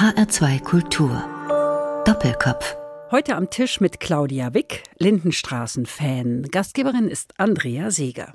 [0.00, 1.22] HR2 Kultur.
[2.06, 2.74] Doppelkopf.
[3.10, 6.44] Heute am Tisch mit Claudia Wick, Lindenstraßen-Fan.
[6.44, 8.32] Gastgeberin ist Andrea Seeger.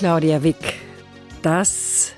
[0.00, 0.80] Claudia Wick.
[1.42, 2.14] Das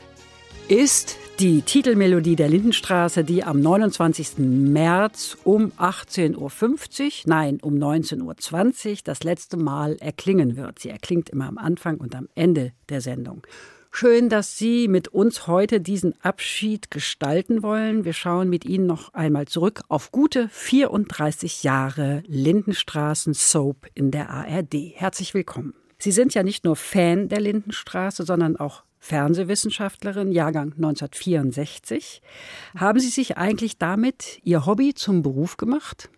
[0.68, 4.38] ist die Titelmelodie der Lindenstraße, die am 29.
[4.38, 10.78] März um 18.50 Uhr, nein, um 19.20 Uhr das letzte Mal erklingen wird.
[10.78, 13.44] Sie erklingt immer am Anfang und am Ende der Sendung.
[13.90, 18.04] Schön, dass Sie mit uns heute diesen Abschied gestalten wollen.
[18.04, 24.30] Wir schauen mit Ihnen noch einmal zurück auf gute 34 Jahre Lindenstraßen Soap in der
[24.30, 24.92] ARD.
[24.94, 25.74] Herzlich willkommen.
[26.02, 32.20] Sie sind ja nicht nur Fan der Lindenstraße, sondern auch Fernsehwissenschaftlerin, Jahrgang 1964.
[32.76, 36.10] Haben Sie sich eigentlich damit Ihr Hobby zum Beruf gemacht?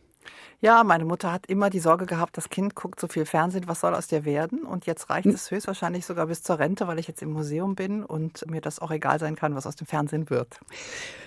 [0.63, 3.81] Ja, meine Mutter hat immer die Sorge gehabt, das Kind guckt so viel Fernsehen, was
[3.81, 4.63] soll aus dir werden?
[4.63, 5.35] Und jetzt reicht hm.
[5.35, 8.79] es höchstwahrscheinlich sogar bis zur Rente, weil ich jetzt im Museum bin und mir das
[8.79, 10.61] auch egal sein kann, was aus dem Fernsehen wird.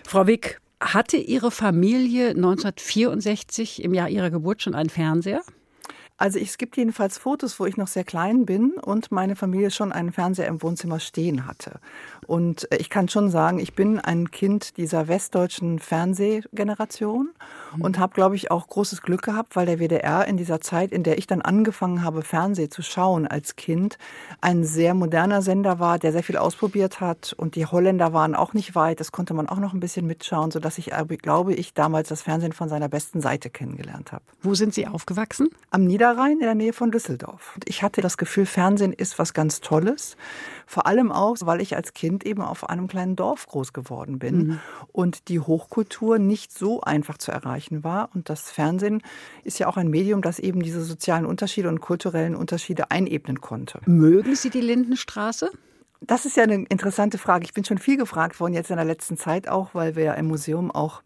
[0.03, 5.44] Frau Wick, hatte Ihre Familie 1964 im Jahr Ihrer Geburt schon einen Fernseher?
[6.18, 9.92] Also es gibt jedenfalls Fotos, wo ich noch sehr klein bin und meine Familie schon
[9.92, 11.80] einen Fernseher im Wohnzimmer stehen hatte.
[12.26, 17.30] Und äh, ich kann schon sagen, ich bin ein Kind dieser westdeutschen Fernsehgeneration
[17.76, 17.82] mhm.
[17.82, 21.04] und habe, glaube ich, auch großes Glück gehabt, weil der WDR in dieser Zeit, in
[21.04, 24.00] der ich dann angefangen habe, Fernseh zu schauen als Kind,
[24.42, 28.54] ein sehr moderner Sender war, der sehr viel ausprobiert hat und die Holländer waren auch
[28.54, 29.00] nicht weit.
[29.00, 32.54] Das konnte man auch noch ein bisschen mitschauen, sodass ich, glaube ich, damals das Fernsehen
[32.54, 34.23] von seiner besten Seite kennengelernt habe.
[34.42, 35.50] Wo sind Sie aufgewachsen?
[35.70, 37.58] Am Nieder Niederrhein in der Nähe von Düsseldorf.
[37.66, 40.15] Ich hatte das Gefühl, Fernsehen ist was ganz Tolles.
[40.65, 44.37] Vor allem auch, weil ich als Kind eben auf einem kleinen Dorf groß geworden bin
[44.37, 44.59] mhm.
[44.92, 48.09] und die Hochkultur nicht so einfach zu erreichen war.
[48.14, 49.02] Und das Fernsehen
[49.43, 53.82] ist ja auch ein Medium, das eben diese sozialen Unterschiede und kulturellen Unterschiede einebnen konnte.
[53.86, 55.52] Mögen Sie die Lindenstraße?
[55.99, 57.43] Das ist ja eine interessante Frage.
[57.43, 60.14] Ich bin schon viel gefragt worden jetzt in der letzten Zeit auch, weil wir ja
[60.14, 61.02] im Museum auch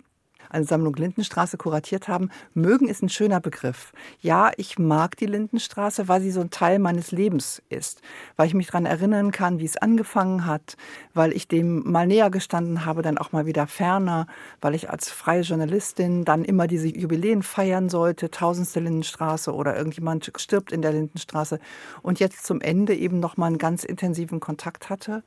[0.51, 2.29] eine Sammlung Lindenstraße kuratiert haben.
[2.53, 3.93] Mögen ist ein schöner Begriff.
[4.19, 8.01] Ja, ich mag die Lindenstraße, weil sie so ein Teil meines Lebens ist,
[8.35, 10.77] weil ich mich daran erinnern kann, wie es angefangen hat,
[11.13, 14.27] weil ich dem mal näher gestanden habe, dann auch mal wieder ferner,
[14.59, 20.31] weil ich als freie Journalistin dann immer diese Jubiläen feiern sollte, tausendste Lindenstraße oder irgendjemand
[20.35, 21.59] stirbt in der Lindenstraße.
[22.01, 25.23] Und jetzt zum Ende eben noch mal einen ganz intensiven Kontakt hatte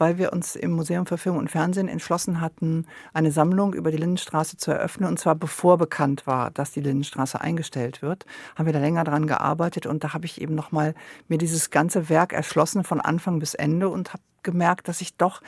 [0.00, 3.98] weil wir uns im Museum für Film und Fernsehen entschlossen hatten, eine Sammlung über die
[3.98, 5.08] Lindenstraße zu eröffnen.
[5.08, 8.24] Und zwar bevor bekannt war, dass die Lindenstraße eingestellt wird,
[8.56, 9.84] haben wir da länger dran gearbeitet.
[9.84, 10.94] Und da habe ich eben nochmal
[11.28, 15.42] mir dieses ganze Werk erschlossen von Anfang bis Ende und habe gemerkt, dass ich doch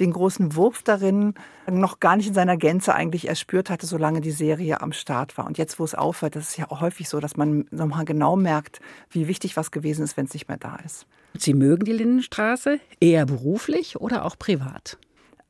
[0.00, 1.34] den großen Wurf darin
[1.70, 5.46] noch gar nicht in seiner Gänze eigentlich erspürt hatte, solange die Serie am Start war.
[5.46, 8.36] Und jetzt, wo es aufhört, das ist ja auch häufig so, dass man nochmal genau
[8.36, 11.06] merkt, wie wichtig was gewesen ist, wenn es nicht mehr da ist.
[11.36, 14.98] Sie mögen die Lindenstraße eher beruflich oder auch privat?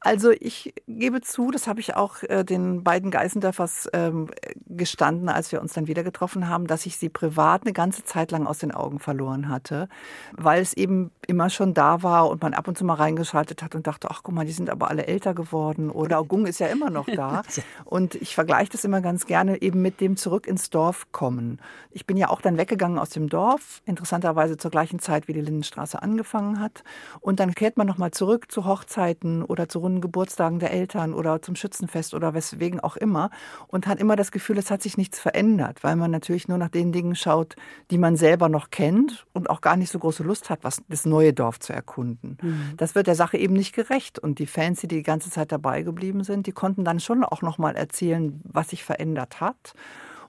[0.04, 4.28] Also ich gebe zu, das habe ich auch äh, den beiden Geißendörfers ähm,
[4.66, 8.31] gestanden, als wir uns dann wieder getroffen haben, dass ich sie privat eine ganze Zeit
[8.31, 9.88] lang aus den Augen verloren hatte,
[10.32, 13.75] weil es eben immer schon da war und man ab und zu mal reingeschaltet hat
[13.75, 16.66] und dachte, ach guck mal, die sind aber alle älter geworden oder Gung ist ja
[16.66, 17.41] immer noch da.
[17.84, 21.60] Und ich vergleiche das immer ganz gerne eben mit dem zurück ins Dorf kommen.
[21.91, 25.41] Ich bin ja auch dann weggegangen aus dem Dorf, interessanterweise zur gleichen Zeit, wie die
[25.41, 26.82] Lindenstraße angefangen hat.
[27.20, 31.43] Und dann kehrt man nochmal zurück zu Hochzeiten oder zu runden Geburtstagen der Eltern oder
[31.43, 33.31] zum Schützenfest oder weswegen auch immer
[33.69, 36.69] und hat immer das Gefühl, es hat sich nichts verändert, weil man natürlich nur nach
[36.69, 37.56] den Dingen schaut,
[37.91, 41.05] die man selber noch kennt und auch gar nicht so große Lust hat, was das
[41.05, 42.38] neue Dorf zu erkunden.
[42.41, 42.75] Mhm.
[42.77, 45.82] Das wird der Sache eben nicht gerecht und die Fans, die die ganze Zeit dabei
[45.82, 49.75] geblieben sind, die konnten dann schon auch noch mal erzählen, was sich verändert hat.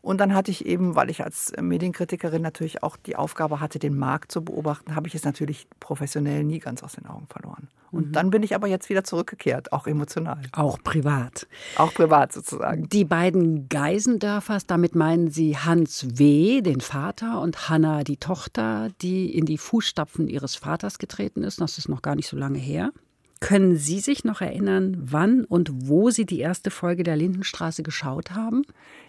[0.05, 3.97] Und dann hatte ich eben, weil ich als Medienkritikerin natürlich auch die Aufgabe hatte, den
[3.97, 7.69] Markt zu beobachten, habe ich es natürlich professionell nie ganz aus den Augen verloren.
[7.89, 8.11] Und mhm.
[8.11, 10.43] dann bin ich aber jetzt wieder zurückgekehrt, auch emotional.
[10.51, 11.47] Auch privat.
[11.75, 12.87] Auch privat sozusagen.
[12.87, 19.35] Die beiden Geisendörfers, damit meinen Sie Hans W., den Vater, und Hanna, die Tochter, die
[19.35, 21.59] in die Fußstapfen ihres Vaters getreten ist.
[21.59, 22.91] Das ist noch gar nicht so lange her.
[23.39, 28.31] Können Sie sich noch erinnern, wann und wo Sie die erste Folge der Lindenstraße geschaut
[28.31, 28.63] haben?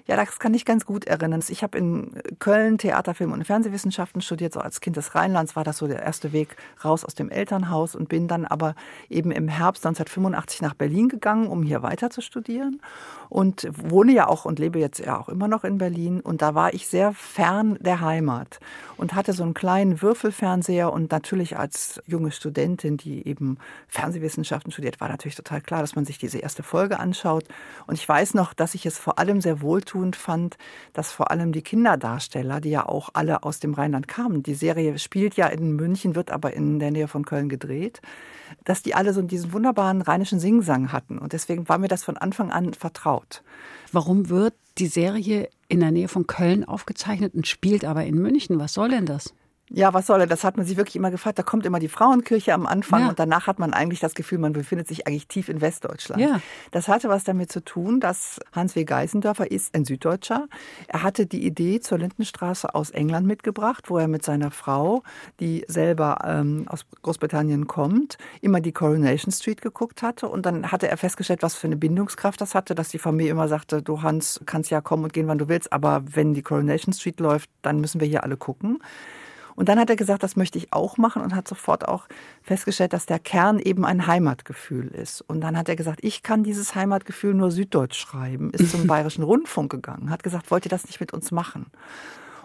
[0.06, 1.42] Ja, das kann ich ganz gut erinnern.
[1.48, 4.52] Ich habe in Köln Theater, Film und Fernsehwissenschaften studiert.
[4.52, 7.96] So als Kind des Rheinlands war das so der erste Weg raus aus dem Elternhaus
[7.96, 8.76] und bin dann aber
[9.10, 12.80] eben im Herbst 1985 nach Berlin gegangen, um hier weiter zu studieren
[13.28, 16.20] und wohne ja auch und lebe jetzt ja auch immer noch in Berlin.
[16.20, 18.60] Und da war ich sehr fern der Heimat
[18.96, 23.58] und hatte so einen kleinen Würfelfernseher und natürlich als junge Studentin, die eben
[23.88, 27.44] Fernsehwissenschaften studiert, war natürlich total klar, dass man sich diese erste Folge anschaut.
[27.88, 30.56] Und ich weiß noch, dass ich es vor allem sehr wohltue, wohltuend fand,
[30.92, 34.98] dass vor allem die Kinderdarsteller, die ja auch alle aus dem Rheinland kamen, die Serie
[34.98, 38.00] spielt ja in München, wird aber in der Nähe von Köln gedreht,
[38.64, 41.18] dass die alle so diesen wunderbaren rheinischen Singsang hatten.
[41.18, 43.42] Und deswegen war mir das von Anfang an vertraut.
[43.92, 48.58] Warum wird die Serie in der Nähe von Köln aufgezeichnet und spielt aber in München?
[48.58, 49.34] Was soll denn das?
[49.68, 50.26] Ja, was soll er?
[50.28, 51.38] Das hat man sich wirklich immer gefragt.
[51.38, 53.08] Da kommt immer die Frauenkirche am Anfang ja.
[53.08, 56.22] und danach hat man eigentlich das Gefühl, man befindet sich eigentlich tief in Westdeutschland.
[56.22, 56.40] Ja.
[56.70, 58.84] Das hatte was damit zu tun, dass Hans W.
[58.84, 60.46] Geisendörfer ist ein Süddeutscher.
[60.86, 65.02] Er hatte die Idee zur Lindenstraße aus England mitgebracht, wo er mit seiner Frau,
[65.40, 70.28] die selber ähm, aus Großbritannien kommt, immer die Coronation Street geguckt hatte.
[70.28, 73.48] Und dann hatte er festgestellt, was für eine Bindungskraft das hatte, dass die Familie immer
[73.48, 76.92] sagte, du Hans, kannst ja kommen und gehen, wann du willst, aber wenn die Coronation
[76.92, 78.78] Street läuft, dann müssen wir hier alle gucken.
[79.56, 82.06] Und dann hat er gesagt, das möchte ich auch machen und hat sofort auch
[82.42, 85.22] festgestellt, dass der Kern eben ein Heimatgefühl ist.
[85.22, 89.24] Und dann hat er gesagt, ich kann dieses Heimatgefühl nur süddeutsch schreiben, ist zum Bayerischen
[89.24, 91.66] Rundfunk gegangen, hat gesagt, wollt ihr das nicht mit uns machen?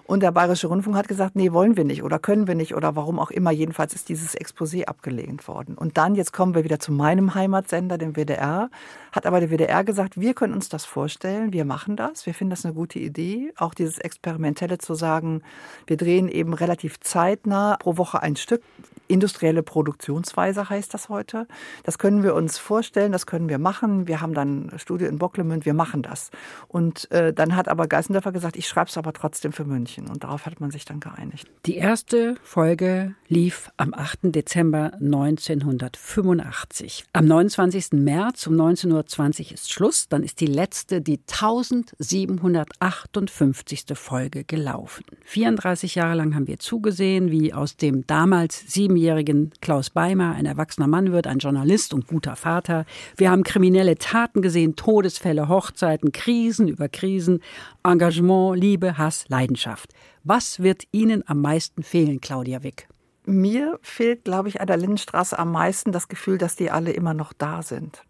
[0.06, 2.96] Und der Bayerische Rundfunk hat gesagt, nee, wollen wir nicht oder können wir nicht oder
[2.96, 3.52] warum auch immer.
[3.52, 5.76] Jedenfalls ist dieses Exposé abgelehnt worden.
[5.76, 8.70] Und dann, jetzt kommen wir wieder zu meinem Heimatsender, dem WDR,
[9.12, 12.52] hat aber der WDR gesagt, wir können uns das vorstellen, wir machen das, wir finden
[12.52, 13.54] das eine gute Idee.
[13.58, 15.42] Auch dieses Experimentelle zu sagen,
[15.88, 18.62] wir drehen eben relativ zeitnah pro Woche ein Stück.
[19.08, 21.46] Industrielle Produktionsweise heißt das heute.
[21.84, 24.08] Das können wir uns vorstellen, das können wir machen.
[24.08, 26.32] Wir haben dann Studio in Bocklemünd, wir machen das.
[26.70, 29.91] Und äh, dann hat aber Geißendörfer gesagt, ich schreibe es aber trotzdem für München.
[30.00, 31.50] Und darauf hat man sich dann geeinigt.
[31.66, 34.36] Die erste Folge lief am 8.
[34.36, 37.06] Dezember 1985.
[37.14, 37.94] Am 29.
[37.94, 39.06] März um 19.20 Uhr
[39.54, 40.10] ist Schluss.
[40.10, 43.86] Dann ist die letzte, die 1758.
[43.96, 45.04] Folge gelaufen.
[45.26, 50.46] 34 Jahre lang haben wir zugesehen, wie aus dem damals sieben siebenjährigen Klaus Beimer ein
[50.46, 52.86] erwachsener Mann wird, ein Journalist und guter Vater.
[53.16, 57.42] Wir haben kriminelle Taten gesehen, Todesfälle, Hochzeiten, Krisen über Krisen,
[57.84, 59.81] Engagement, Liebe, Hass, Leidenschaft.
[60.24, 62.88] Was wird Ihnen am meisten fehlen, Claudia Wick?
[63.26, 67.14] Mir fehlt, glaube ich, an der Lindenstraße am meisten das Gefühl, dass die alle immer
[67.14, 68.04] noch da sind.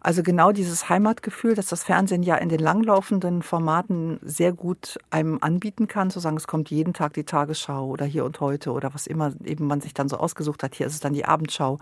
[0.00, 5.38] Also genau dieses Heimatgefühl, das das Fernsehen ja in den langlaufenden Formaten sehr gut einem
[5.40, 8.94] anbieten kann, zu sagen, es kommt jeden Tag die Tagesschau oder hier und heute oder
[8.94, 10.74] was immer eben man sich dann so ausgesucht hat.
[10.74, 11.78] Hier ist es dann die Abendschau.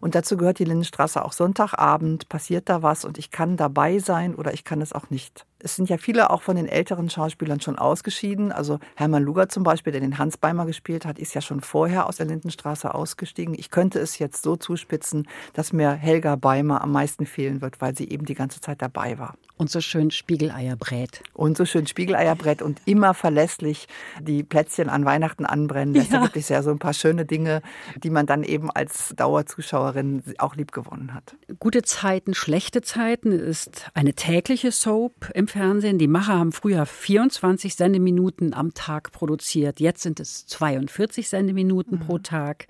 [0.00, 4.34] Und dazu gehört die Lindenstraße auch Sonntagabend, passiert da was und ich kann dabei sein
[4.34, 5.46] oder ich kann es auch nicht.
[5.62, 8.50] Es sind ja viele auch von den älteren Schauspielern schon ausgeschieden.
[8.50, 12.08] Also Hermann Luger zum Beispiel, der den Hans Beimer gespielt hat, ist ja schon vorher
[12.08, 13.54] aus der Lindenstraße ausgestiegen.
[13.56, 17.96] Ich könnte es jetzt so zuspitzen, dass mir Helga Beimer am meisten fehlen wird, weil
[17.96, 19.36] sie eben die ganze Zeit dabei war.
[19.56, 21.22] Und so schön Spiegeleier brät.
[21.34, 23.86] Und so schön Spiegeleier brät und immer verlässlich
[24.20, 25.94] die Plätzchen an Weihnachten anbrennen.
[25.94, 26.16] Das ja.
[26.16, 27.62] ist wirklich sehr so ein paar schöne Dinge,
[28.02, 31.36] die man dann eben als Dauerzuschauerin auch lieb gewonnen hat.
[31.60, 35.98] Gute Zeiten, schlechte Zeiten ist eine tägliche Soap im Fernsehen.
[35.98, 39.80] Die Macher haben früher 24 Sendeminuten am Tag produziert.
[39.80, 42.06] Jetzt sind es 42 Sendeminuten mhm.
[42.06, 42.66] pro Tag.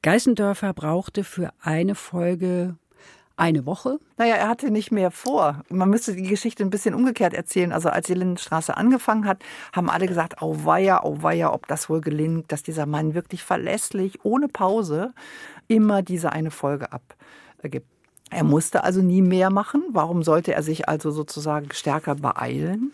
[0.00, 2.76] Geißendörfer brauchte für eine Folge
[3.36, 3.98] eine Woche?
[4.16, 5.62] Naja, er hatte nicht mehr vor.
[5.68, 7.70] Man müsste die Geschichte ein bisschen umgekehrt erzählen.
[7.70, 9.42] Also als die Lindenstraße angefangen hat,
[9.74, 13.42] haben alle gesagt, oh weia, oh weia, ob das wohl gelingt, dass dieser Mann wirklich
[13.42, 15.12] verlässlich, ohne Pause,
[15.68, 17.88] immer diese eine Folge abgibt.
[18.32, 19.84] Er musste also nie mehr machen.
[19.90, 22.92] Warum sollte er sich also sozusagen stärker beeilen?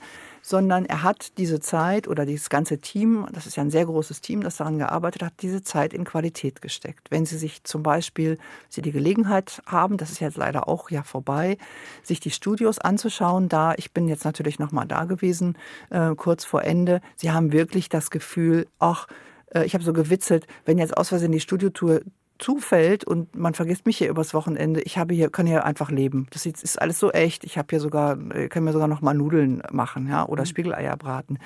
[0.48, 4.22] sondern er hat diese Zeit oder dieses ganze Team, das ist ja ein sehr großes
[4.22, 7.10] Team, das daran gearbeitet hat, diese Zeit in Qualität gesteckt.
[7.10, 8.38] Wenn Sie sich zum Beispiel,
[8.70, 11.58] Sie die Gelegenheit haben, das ist jetzt leider auch ja vorbei,
[12.02, 15.56] sich die Studios anzuschauen, da, ich bin jetzt natürlich nochmal da gewesen,
[15.90, 19.06] äh, kurz vor Ende, Sie haben wirklich das Gefühl, ach,
[19.54, 22.00] äh, ich habe so gewitzelt, wenn jetzt aus Versehen die Studiotour
[22.38, 24.80] zufällt und man vergisst mich hier übers Wochenende.
[24.82, 26.26] Ich habe hier, kann hier einfach leben.
[26.30, 27.44] Das ist alles so echt.
[27.44, 28.16] Ich habe hier sogar,
[28.48, 30.46] kann mir sogar noch mal Nudeln machen, ja, oder mhm.
[30.46, 31.38] Spiegeleier braten.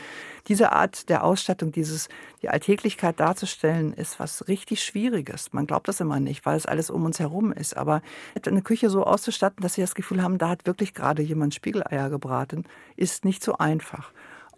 [0.48, 2.08] Diese Art der Ausstattung, dieses,
[2.42, 5.52] die Alltäglichkeit darzustellen, ist was richtig Schwieriges.
[5.52, 7.76] Man glaubt das immer nicht, weil es alles um uns herum ist.
[7.76, 8.02] Aber
[8.44, 12.10] eine Küche so auszustatten, dass sie das Gefühl haben, da hat wirklich gerade jemand Spiegeleier
[12.10, 12.64] gebraten,
[12.96, 14.12] ist nicht so einfach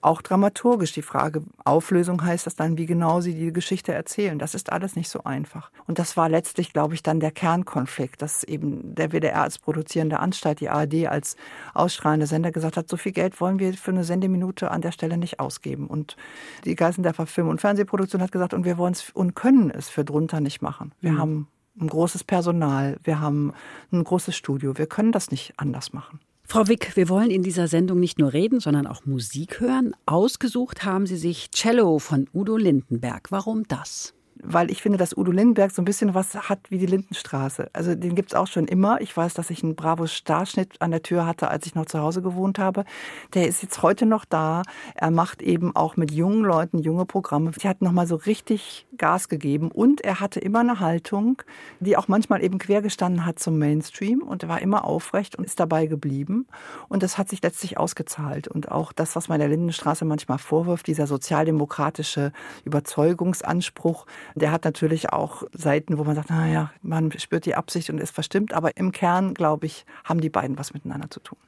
[0.04, 4.38] auch dramaturgisch die Frage, Auflösung heißt das dann, wie genau sie die Geschichte erzählen.
[4.38, 5.70] Das ist alles nicht so einfach.
[5.86, 10.20] Und das war letztlich, glaube ich, dann der Kernkonflikt, dass eben der WDR als produzierende
[10.20, 11.36] Anstalt, die ARD als
[11.72, 15.16] ausstrahlende Sender gesagt hat, so viel Geld wollen wir für eine Sendeminute an der Stelle
[15.16, 15.86] nicht ausgeben.
[15.86, 16.16] Und
[16.64, 20.04] die Geisendorfer Film- und Fernsehproduktion hat gesagt, und wir wollen es und können es für
[20.04, 20.92] drunter nicht machen.
[21.00, 21.18] Wir mhm.
[21.18, 21.48] haben
[21.80, 23.54] ein großes Personal, wir haben
[23.90, 26.20] ein großes Studio, wir können das nicht anders machen.
[26.46, 29.96] Frau Wick, wir wollen in dieser Sendung nicht nur reden, sondern auch Musik hören.
[30.06, 33.30] Ausgesucht haben Sie sich Cello von Udo Lindenberg.
[33.30, 34.14] Warum das?
[34.44, 37.70] Weil ich finde, dass Udo Lindenberg so ein bisschen was hat wie die Lindenstraße.
[37.72, 39.00] Also den gibt es auch schon immer.
[39.00, 42.22] Ich weiß, dass ich einen Bravo-Starschnitt an der Tür hatte, als ich noch zu Hause
[42.22, 42.84] gewohnt habe.
[43.32, 44.62] Der ist jetzt heute noch da.
[44.94, 47.52] Er macht eben auch mit jungen Leuten junge Programme.
[47.52, 49.70] Die hat nochmal so richtig Gas gegeben.
[49.70, 51.42] Und er hatte immer eine Haltung,
[51.80, 54.22] die auch manchmal eben quergestanden hat zum Mainstream.
[54.22, 56.46] Und er war immer aufrecht und ist dabei geblieben.
[56.88, 58.46] Und das hat sich letztlich ausgezahlt.
[58.48, 62.32] Und auch das, was man der Lindenstraße manchmal vorwirft, dieser sozialdemokratische
[62.64, 67.98] Überzeugungsanspruch, der hat natürlich auch Seiten, wo man sagt, naja, man spürt die Absicht und
[67.98, 71.38] ist verstimmt, aber im Kern, glaube ich, haben die beiden was miteinander zu tun.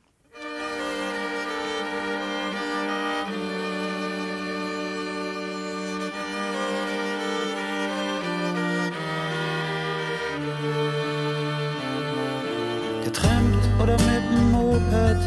[13.04, 15.18] Getrennt oder mit dem Moped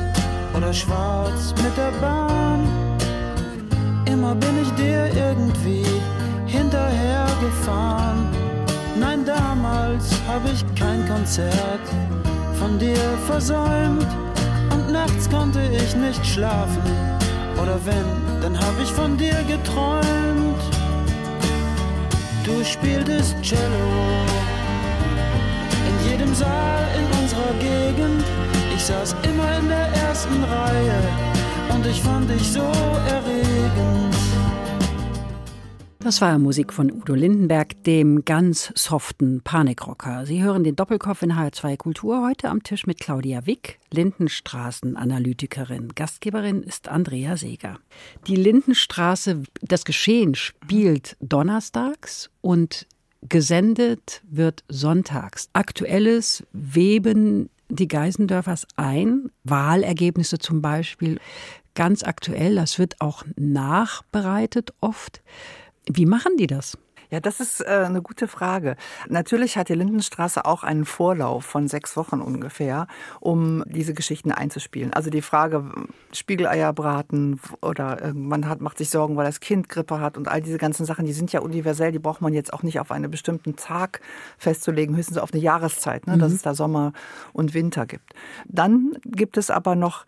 [0.56, 2.68] oder schwarz mit der Bahn.
[4.06, 5.84] Immer bin ich dir irgendwie
[10.52, 11.86] ich kein Konzert
[12.58, 14.08] von dir versäumt
[14.74, 16.82] und nachts konnte ich nicht schlafen.
[17.62, 20.62] Oder wenn, dann hab ich von dir geträumt.
[22.44, 23.90] Du spieltest Cello
[25.90, 28.24] in jedem Saal in unserer Gegend.
[28.76, 31.00] Ich saß immer in der ersten Reihe
[31.74, 32.72] und ich fand dich so
[33.08, 34.16] erregend.
[36.10, 40.26] Das war Musik von Udo Lindenberg, dem ganz soften Panikrocker.
[40.26, 45.90] Sie hören den Doppelkopf in HR2 Kultur heute am Tisch mit Claudia Wick, Lindenstraßenanalytikerin.
[45.94, 47.78] Gastgeberin ist Andrea Seeger.
[48.26, 52.88] Die Lindenstraße, das Geschehen spielt donnerstags und
[53.22, 55.50] gesendet wird sonntags.
[55.54, 61.20] Aktuelles weben die Geisendörfers ein, Wahlergebnisse zum Beispiel.
[61.76, 65.22] Ganz aktuell, das wird auch nachbereitet oft.
[65.86, 66.78] Wie machen die das?
[67.12, 68.76] Ja, das ist äh, eine gute Frage.
[69.08, 72.88] Natürlich hat die Lindenstraße auch einen Vorlauf von sechs Wochen ungefähr,
[73.20, 74.94] um diese Geschichten einzuspielen.
[74.94, 75.72] Also die Frage
[76.14, 80.42] Spiegeleier braten oder man hat, macht sich Sorgen, weil das Kind Grippe hat und all
[80.42, 83.10] diese ganzen Sachen, die sind ja universell, die braucht man jetzt auch nicht auf einen
[83.10, 84.02] bestimmten Tag
[84.38, 86.20] festzulegen, höchstens auf eine Jahreszeit, ne, mhm.
[86.20, 86.94] dass es da Sommer
[87.34, 88.14] und Winter gibt.
[88.48, 90.06] Dann gibt es aber noch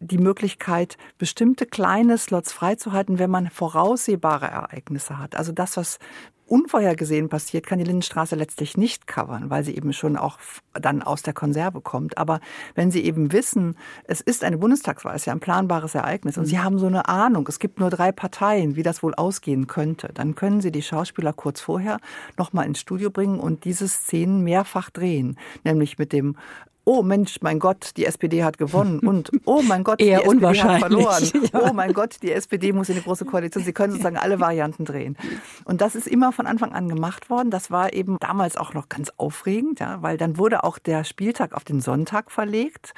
[0.00, 5.36] die Möglichkeit, bestimmte kleine Slots freizuhalten, wenn man voraussehbare Ereignisse hat.
[5.36, 5.98] Also das, was
[6.46, 10.38] unvorhergesehen passiert, kann die Lindenstraße letztlich nicht covern, weil sie eben schon auch
[10.74, 12.18] dann aus der Konserve kommt.
[12.18, 12.40] Aber
[12.74, 16.44] wenn Sie eben wissen, es ist eine Bundestagswahl, es ist ja ein planbares Ereignis und
[16.46, 20.10] Sie haben so eine Ahnung, es gibt nur drei Parteien, wie das wohl ausgehen könnte,
[20.12, 21.98] dann können Sie die Schauspieler kurz vorher
[22.36, 25.38] nochmal ins Studio bringen und diese Szenen mehrfach drehen.
[25.64, 26.36] Nämlich mit dem
[26.84, 30.80] oh Mensch, mein Gott, die SPD hat gewonnen und oh mein Gott, die SPD hat
[30.80, 31.24] verloren.
[31.52, 33.64] Oh mein Gott, die SPD muss in eine große Koalition.
[33.64, 35.16] Sie können sozusagen alle Varianten drehen.
[35.64, 37.50] Und das ist immer von Anfang an gemacht worden.
[37.50, 41.54] Das war eben damals auch noch ganz aufregend, ja, weil dann wurde auch der Spieltag
[41.54, 42.92] auf den Sonntag verlegt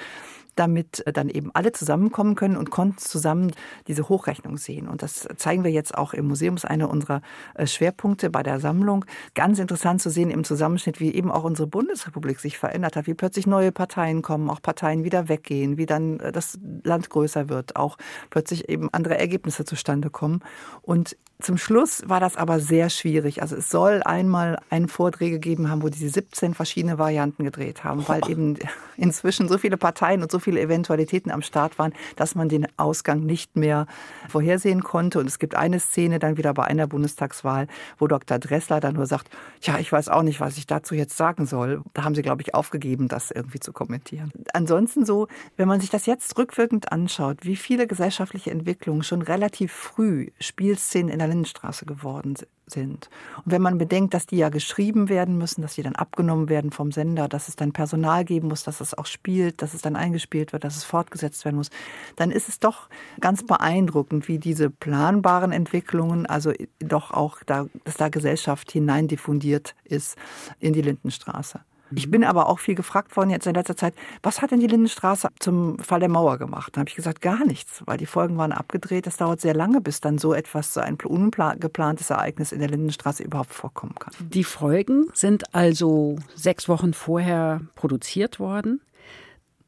[0.56, 3.52] damit äh, dann eben alle zusammenkommen können und konnten zusammen
[3.86, 4.88] diese Hochrechnung sehen.
[4.88, 7.22] Und das zeigen wir jetzt auch im Museum, das ist einer unserer
[7.54, 9.04] äh, Schwerpunkte bei der Sammlung.
[9.34, 13.14] Ganz interessant zu sehen im Zusammenschnitt, wie eben auch unsere Bundesrepublik sich verändert hat, wie
[13.14, 17.76] plötzlich neue Parteien kommen, auch Parteien wieder weggehen, wie dann äh, das Land größer wird,
[17.76, 17.98] auch
[18.30, 20.40] plötzlich eben andere Ergebnisse zustande kommen.
[20.82, 23.43] Und zum Schluss war das aber sehr schwierig.
[23.43, 28.09] Also es soll einmal einen Vorträge geben haben, wo diese 17 verschiedene Varianten gedreht haben,
[28.09, 28.57] weil eben
[28.97, 33.21] inzwischen so viele Parteien und so viele Eventualitäten am Start waren, dass man den Ausgang
[33.21, 33.87] nicht mehr
[34.31, 35.19] vorhersehen konnte.
[35.19, 37.66] Und es gibt eine Szene dann wieder bei einer Bundestagswahl,
[37.99, 38.38] wo Dr.
[38.38, 39.28] Dressler dann nur sagt,
[39.61, 41.83] ja, ich weiß auch nicht, was ich dazu jetzt sagen soll.
[41.93, 44.33] Da haben sie, glaube ich, aufgegeben, das irgendwie zu kommentieren.
[44.55, 45.28] Ansonsten so,
[45.59, 51.11] wenn man sich das jetzt rückwirkend anschaut, wie viele gesellschaftliche Entwicklungen schon relativ früh Spielszenen
[51.11, 52.35] in der Lindenstraße geworden
[52.66, 53.09] sind.
[53.45, 56.73] Und wenn man bedenkt, dass die ja geschrieben werden müssen, dass die dann abgenommen werden
[56.73, 59.97] vom Sender, dass es dann Personal geben muss, dass es auch spielt, dass es dann
[59.97, 61.71] eingespielt wird, dass es fortgesetzt werden muss,
[62.16, 62.88] dann ist es doch
[63.21, 69.75] ganz beeindruckend, wie diese planbaren Entwicklungen, also doch auch, da, dass da Gesellschaft hinein diffundiert
[69.85, 70.16] ist
[70.59, 71.61] in die Lindenstraße.
[71.95, 74.66] Ich bin aber auch viel gefragt worden jetzt in letzter Zeit, was hat denn die
[74.66, 76.75] Lindenstraße zum Fall der Mauer gemacht?
[76.75, 79.07] Dann habe ich gesagt, gar nichts, weil die Folgen waren abgedreht.
[79.07, 83.23] Das dauert sehr lange, bis dann so etwas, so ein ungeplantes Ereignis in der Lindenstraße
[83.23, 84.12] überhaupt vorkommen kann.
[84.19, 88.81] Die Folgen sind also sechs Wochen vorher produziert worden,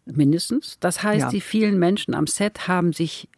[0.06, 0.78] mindestens.
[0.80, 1.30] Das heißt, ja.
[1.30, 3.28] die vielen Menschen am Set haben sich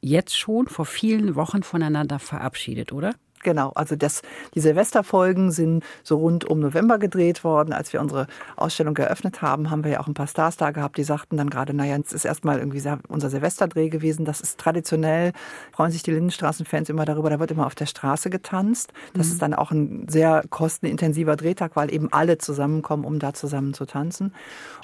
[0.00, 3.14] jetzt schon vor vielen Wochen voneinander verabschiedet, oder?
[3.44, 4.22] Genau, also das,
[4.54, 7.72] die Silvesterfolgen sind so rund um November gedreht worden.
[7.72, 10.96] Als wir unsere Ausstellung eröffnet haben, haben wir ja auch ein paar Stars da gehabt,
[10.96, 14.24] die sagten dann gerade, naja, es ist erstmal irgendwie unser Silvesterdreh gewesen.
[14.24, 15.32] Das ist traditionell,
[15.72, 18.92] freuen sich die Lindenstraßenfans immer darüber, da wird immer auf der Straße getanzt.
[19.12, 19.32] Das mhm.
[19.32, 23.84] ist dann auch ein sehr kostenintensiver Drehtag, weil eben alle zusammenkommen, um da zusammen zu
[23.84, 24.32] tanzen.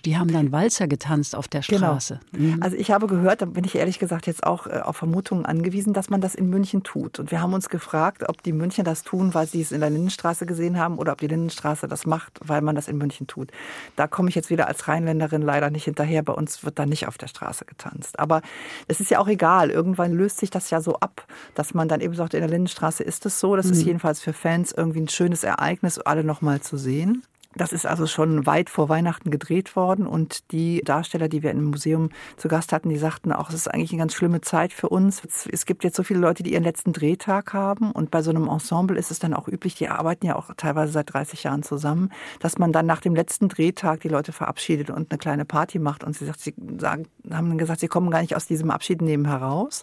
[0.05, 1.79] Die haben dann Walzer getanzt auf der genau.
[1.79, 2.21] Straße.
[2.33, 2.57] Genau.
[2.57, 2.63] Mhm.
[2.63, 5.93] Also ich habe gehört, da bin ich ehrlich gesagt jetzt auch äh, auf Vermutungen angewiesen,
[5.95, 7.19] dass man das in München tut.
[7.19, 9.81] Und wir haben uns gefragt, ob die die München das tun, weil sie es in
[9.81, 13.29] der Lindenstraße gesehen haben oder ob die Lindenstraße das macht, weil man das in München
[13.29, 13.53] tut.
[13.95, 16.25] Da komme ich jetzt wieder als Rheinländerin leider nicht hinterher.
[16.25, 18.19] Bei uns wird da nicht auf der Straße getanzt.
[18.19, 18.43] Aber
[18.89, 19.71] es ist ja auch egal.
[19.71, 23.05] Irgendwann löst sich das ja so ab, dass man dann eben sagt, in der Lindenstraße
[23.05, 23.55] ist es so.
[23.55, 23.73] Das mhm.
[23.73, 27.23] ist jedenfalls für Fans irgendwie ein schönes Ereignis, alle nochmal zu sehen.
[27.57, 31.65] Das ist also schon weit vor Weihnachten gedreht worden und die Darsteller, die wir im
[31.65, 34.89] Museum zu Gast hatten, die sagten auch, es ist eigentlich eine ganz schlimme Zeit für
[34.89, 35.23] uns.
[35.51, 38.47] Es gibt jetzt so viele Leute, die ihren letzten Drehtag haben und bei so einem
[38.47, 42.13] Ensemble ist es dann auch üblich, die arbeiten ja auch teilweise seit 30 Jahren zusammen,
[42.39, 46.05] dass man dann nach dem letzten Drehtag die Leute verabschiedet und eine kleine Party macht
[46.05, 49.03] und sie sagt, sie sagen, haben dann gesagt, sie kommen gar nicht aus diesem Abschied
[49.03, 49.83] nehmen heraus.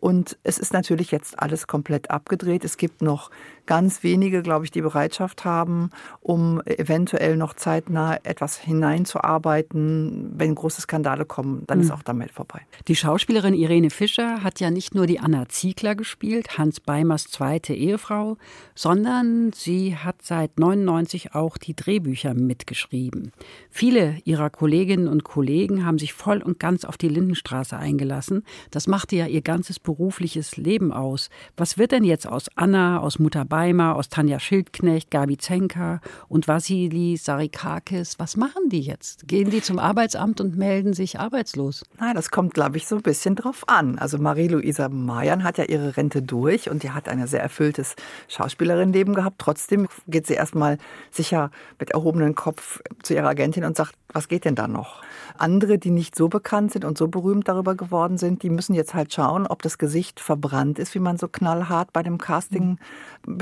[0.00, 2.64] Und es ist natürlich jetzt alles komplett abgedreht.
[2.64, 3.30] Es gibt noch
[3.70, 10.32] ganz wenige, glaube ich, die Bereitschaft haben, um eventuell noch zeitnah etwas hineinzuarbeiten.
[10.34, 11.84] Wenn große Skandale kommen, dann mhm.
[11.84, 12.62] ist auch damit vorbei.
[12.88, 17.72] Die Schauspielerin Irene Fischer hat ja nicht nur die Anna Ziegler gespielt, Hans Beimers zweite
[17.72, 18.38] Ehefrau,
[18.74, 23.30] sondern sie hat seit 99 auch die Drehbücher mitgeschrieben.
[23.70, 28.42] Viele ihrer Kolleginnen und Kollegen haben sich voll und ganz auf die Lindenstraße eingelassen.
[28.72, 31.30] Das machte ja ihr ganzes berufliches Leben aus.
[31.56, 33.59] Was wird denn jetzt aus Anna, aus Mutter Beimer?
[33.60, 38.18] Weimer, aus Tanja Schildknecht, Gabi Zenka und Vasili Sarikakis.
[38.18, 39.28] Was machen die jetzt?
[39.28, 41.84] Gehen die zum Arbeitsamt und melden sich arbeitslos?
[41.98, 43.98] Nein, das kommt, glaube ich, so ein bisschen drauf an.
[43.98, 47.96] Also Marie-Louisa Mayan hat ja ihre Rente durch und die hat ein sehr erfülltes
[48.28, 49.36] Schauspielerinnenleben gehabt.
[49.38, 50.78] Trotzdem geht sie erstmal
[51.10, 55.02] sicher mit erhobenem Kopf zu ihrer Agentin und sagt, was geht denn da noch?
[55.36, 58.94] Andere, die nicht so bekannt sind und so berühmt darüber geworden sind, die müssen jetzt
[58.94, 62.18] halt schauen, ob das Gesicht verbrannt ist, wie man so knallhart bei dem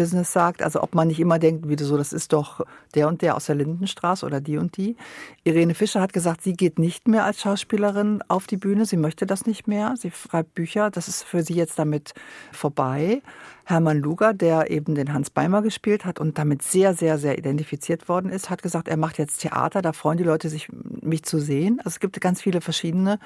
[0.09, 0.63] Casting-Business sagt.
[0.63, 3.47] Also ob man nicht immer denkt, wie so, das ist doch der und der aus
[3.47, 4.97] der Lindenstraße oder die und die.
[5.45, 8.87] Irene Fischer hat gesagt, sie geht nicht mehr als Schauspielerin auf die Bühne.
[8.87, 9.95] Sie möchte das nicht mehr.
[9.97, 10.91] Sie schreibt Bücher.
[10.91, 12.15] Das ist für sie jetzt damit
[12.53, 13.23] vorbei.
[13.69, 18.09] Hermann Luger, der eben den Hans Beimer gespielt hat und damit sehr, sehr, sehr identifiziert
[18.09, 20.69] worden ist, hat gesagt, er macht jetzt Theater, da freuen die Leute sich,
[21.03, 21.79] mich zu sehen.
[21.81, 23.19] Also es gibt ganz viele verschiedene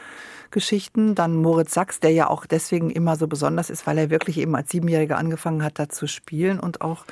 [0.51, 1.15] Geschichten.
[1.15, 4.57] Dann Moritz Sachs, der ja auch deswegen immer so besonders ist, weil er wirklich eben
[4.57, 7.05] als Siebenjähriger angefangen hat, da zu spielen und auch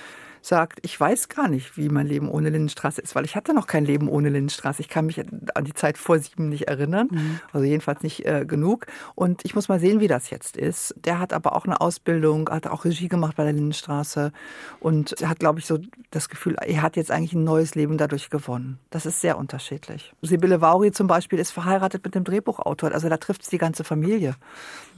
[0.42, 3.66] sagt, ich weiß gar nicht, wie mein Leben ohne Lindenstraße ist, weil ich hatte noch
[3.66, 4.80] kein Leben ohne Lindenstraße.
[4.80, 7.40] Ich kann mich an die Zeit vor sieben nicht erinnern, mhm.
[7.52, 8.86] also jedenfalls nicht äh, genug.
[9.14, 10.94] Und ich muss mal sehen, wie das jetzt ist.
[11.04, 14.32] Der hat aber auch eine Ausbildung, hat auch Regie gemacht bei der Lindenstraße
[14.80, 15.78] und hat, glaube ich, so
[16.10, 18.78] das Gefühl, er hat jetzt eigentlich ein neues Leben dadurch gewonnen.
[18.90, 20.14] Das ist sehr unterschiedlich.
[20.22, 23.84] Sibylle Vauri zum Beispiel ist verheiratet mit dem Drehbuchautor, also da trifft es die ganze
[23.84, 24.36] Familie.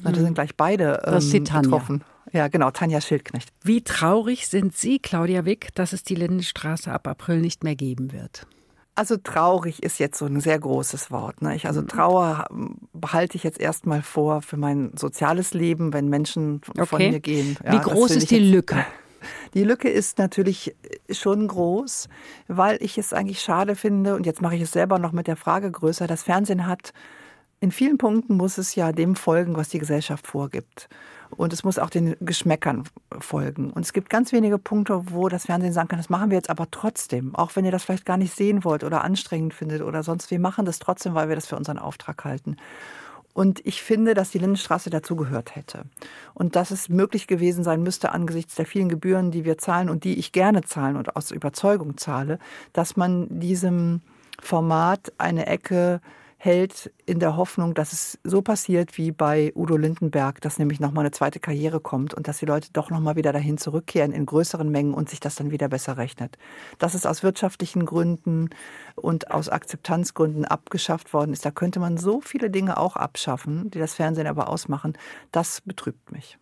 [0.02, 0.12] Mhm.
[0.12, 2.04] Da sind gleich beide ähm, betroffen.
[2.33, 3.51] Ja, genau, Tanja Schildknecht.
[3.62, 8.12] Wie traurig sind Sie, Claudia Wick, dass es die Lindenstraße ab April nicht mehr geben
[8.12, 8.47] wird?
[8.95, 11.40] Also traurig ist jetzt so ein sehr großes Wort.
[11.40, 11.57] Ne?
[11.57, 11.88] Ich, also mhm.
[11.88, 12.47] Trauer
[12.92, 16.87] behalte ich jetzt erstmal vor für mein soziales Leben, wenn Menschen okay.
[16.87, 17.57] von mir gehen.
[17.64, 18.85] Ja, Wie groß ist die Lücke?
[19.55, 20.75] Die Lücke ist natürlich
[21.11, 22.09] schon groß,
[22.49, 25.37] weil ich es eigentlich schade finde, und jetzt mache ich es selber noch mit der
[25.37, 26.92] Frage größer, das Fernsehen hat,
[27.61, 30.88] in vielen Punkten muss es ja dem folgen, was die Gesellschaft vorgibt.
[31.37, 32.85] Und es muss auch den Geschmäckern
[33.21, 33.71] folgen.
[33.71, 36.51] Und es gibt ganz wenige Punkte, wo das Fernsehen sagen kann, das machen wir jetzt
[36.51, 37.35] aber trotzdem.
[37.35, 40.31] Auch wenn ihr das vielleicht gar nicht sehen wollt oder anstrengend findet oder sonst.
[40.31, 42.57] Wir machen das trotzdem, weil wir das für unseren Auftrag halten.
[43.35, 45.85] Und ich finde, dass die Lindenstraße dazugehört hätte.
[46.35, 50.05] Und dass es möglich gewesen sein müsste, angesichts der vielen Gebühren, die wir zahlen und
[50.05, 52.38] die ich gerne zahlen und aus Überzeugung zahle,
[52.75, 54.03] dass man diesem
[54.40, 56.01] Format eine Ecke
[56.44, 61.05] hält in der Hoffnung, dass es so passiert wie bei Udo Lindenberg, dass nämlich nochmal
[61.05, 64.68] eine zweite Karriere kommt und dass die Leute doch nochmal wieder dahin zurückkehren in größeren
[64.68, 66.38] Mengen und sich das dann wieder besser rechnet.
[66.81, 68.50] Dass es aus wirtschaftlichen Gründen
[68.96, 73.78] und aus Akzeptanzgründen abgeschafft worden ist, da könnte man so viele Dinge auch abschaffen, die
[73.78, 74.98] das Fernsehen aber ausmachen.
[75.31, 76.38] Das betrübt mich.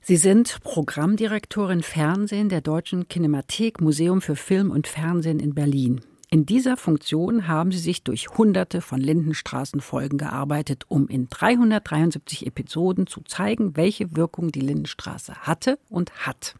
[0.00, 6.00] Sie sind Programmdirektorin Fernsehen der Deutschen Kinemathek Museum für Film und Fernsehen in Berlin.
[6.34, 13.06] In dieser Funktion haben sie sich durch hunderte von Lindenstraßenfolgen gearbeitet, um in 373 Episoden
[13.06, 16.56] zu zeigen, welche Wirkung die Lindenstraße hatte und hat.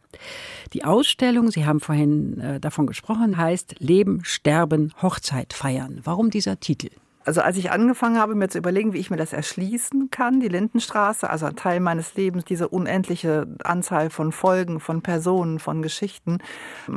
[0.71, 5.99] Die Ausstellung, Sie haben vorhin äh, davon gesprochen, heißt Leben, Sterben, Hochzeit feiern.
[6.05, 6.91] Warum dieser Titel?
[7.25, 10.47] Also als ich angefangen habe, mir zu überlegen, wie ich mir das erschließen kann, die
[10.47, 16.37] Lindenstraße, also ein Teil meines Lebens, diese unendliche Anzahl von Folgen, von Personen, von Geschichten,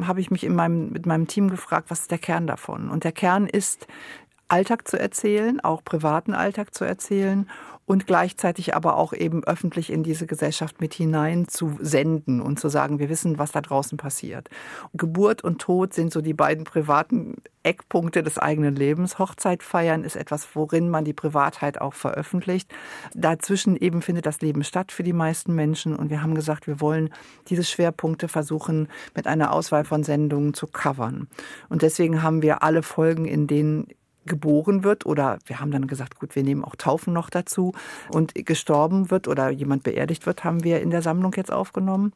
[0.03, 2.91] habe ich mich in meinem, mit meinem Team gefragt, was ist der Kern davon?
[2.91, 3.87] Und der Kern ist,
[4.49, 7.49] Alltag zu erzählen, auch privaten Alltag zu erzählen
[7.89, 12.69] und gleichzeitig aber auch eben öffentlich in diese Gesellschaft mit hinein zu senden und zu
[12.69, 14.51] sagen, wir wissen, was da draußen passiert.
[14.93, 19.19] Geburt und Tod sind so die beiden privaten Eckpunkte des eigenen Lebens.
[19.19, 22.71] Hochzeit feiern ist etwas, worin man die Privatheit auch veröffentlicht.
[23.15, 25.97] Dazwischen eben findet das Leben statt für die meisten Menschen.
[25.97, 27.09] Und wir haben gesagt, wir wollen
[27.49, 31.27] diese Schwerpunkte versuchen, mit einer Auswahl von Sendungen zu covern.
[31.71, 33.89] Und deswegen haben wir alle Folgen, in denen
[34.29, 37.73] geboren wird oder wir haben dann gesagt, gut, wir nehmen auch Taufen noch dazu
[38.13, 42.13] und gestorben wird oder jemand beerdigt wird, haben wir in der Sammlung jetzt aufgenommen.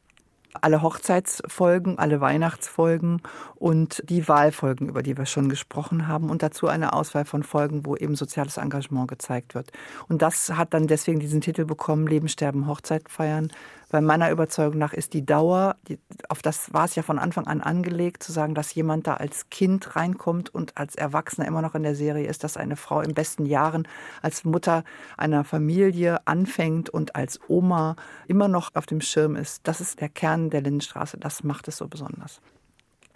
[0.61, 3.23] Alle Hochzeitsfolgen, alle Weihnachtsfolgen
[3.55, 7.87] und die Wahlfolgen, über die wir schon gesprochen haben und dazu eine Auswahl von Folgen,
[7.87, 9.71] wo eben soziales Engagement gezeigt wird.
[10.07, 13.51] Und das hat dann deswegen diesen Titel bekommen, Leben, Sterben, Hochzeit feiern,
[13.93, 17.45] weil meiner Überzeugung nach ist die Dauer, die, auf das war es ja von Anfang
[17.45, 21.75] an angelegt, zu sagen, dass jemand da als Kind reinkommt und als Erwachsener immer noch
[21.75, 23.87] in der Serie ist, dass eine Frau in besten Jahren
[24.21, 24.83] als Mutter
[25.15, 27.95] einer Familie anfängt und als Oma
[28.27, 29.67] immer noch auf dem Schirm ist.
[29.67, 31.17] Das ist der Kern der Lindenstraße.
[31.17, 32.41] Das macht es so besonders.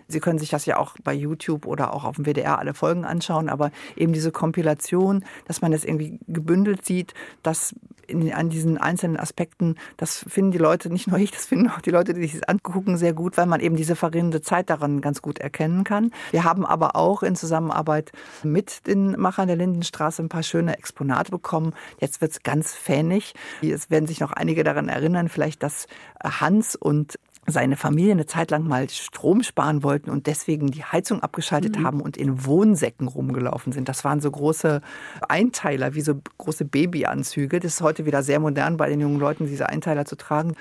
[0.07, 3.05] Sie können sich das ja auch bei YouTube oder auch auf dem WDR alle Folgen
[3.05, 7.75] anschauen, aber eben diese Kompilation, dass man das irgendwie gebündelt sieht, dass
[8.07, 11.81] in, an diesen einzelnen Aspekten, das finden die Leute, nicht nur ich, das finden auch
[11.81, 15.01] die Leute, die sich das angucken, sehr gut, weil man eben diese verrinnende Zeit daran
[15.01, 16.11] ganz gut erkennen kann.
[16.31, 18.11] Wir haben aber auch in Zusammenarbeit
[18.43, 21.73] mit den Machern der Lindenstraße ein paar schöne Exponate bekommen.
[21.99, 23.33] Jetzt wird es ganz fähig.
[23.61, 25.87] Es werden sich noch einige daran erinnern, vielleicht, dass
[26.23, 31.23] Hans und seine Familie eine Zeit lang mal Strom sparen wollten und deswegen die Heizung
[31.23, 31.85] abgeschaltet mhm.
[31.85, 33.87] haben und in Wohnsäcken rumgelaufen sind.
[33.87, 34.81] Das waren so große
[35.29, 37.61] Einteiler, wie so große Babyanzüge.
[37.61, 40.55] Das ist heute wieder sehr modern bei den jungen Leuten, diese Einteiler zu tragen.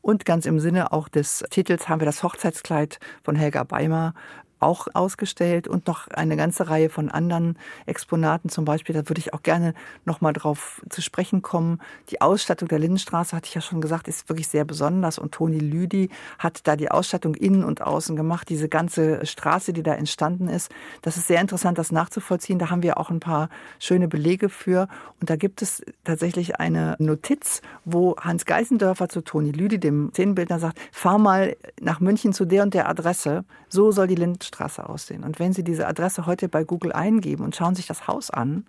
[0.00, 4.14] Und ganz im Sinne auch des Titels haben wir das Hochzeitskleid von Helga Beimer
[4.62, 8.48] auch ausgestellt und noch eine ganze Reihe von anderen Exponaten.
[8.48, 11.80] Zum Beispiel, da würde ich auch gerne noch mal drauf zu sprechen kommen.
[12.10, 15.18] Die Ausstattung der Lindenstraße, hatte ich ja schon gesagt, ist wirklich sehr besonders.
[15.18, 18.48] Und Toni Lüdi hat da die Ausstattung innen und außen gemacht.
[18.48, 20.70] Diese ganze Straße, die da entstanden ist,
[21.02, 22.58] das ist sehr interessant, das nachzuvollziehen.
[22.58, 23.48] Da haben wir auch ein paar
[23.78, 24.88] schöne Belege für.
[25.20, 30.58] Und da gibt es tatsächlich eine Notiz, wo Hans Geisendörfer zu Toni Lüdi, dem Szenenbildner,
[30.58, 33.44] sagt, fahr mal nach München zu der und der Adresse.
[33.68, 35.24] So soll die Lindenstraße Straße aussehen.
[35.24, 38.64] Und wenn Sie diese Adresse heute bei Google eingeben und schauen sich das Haus an,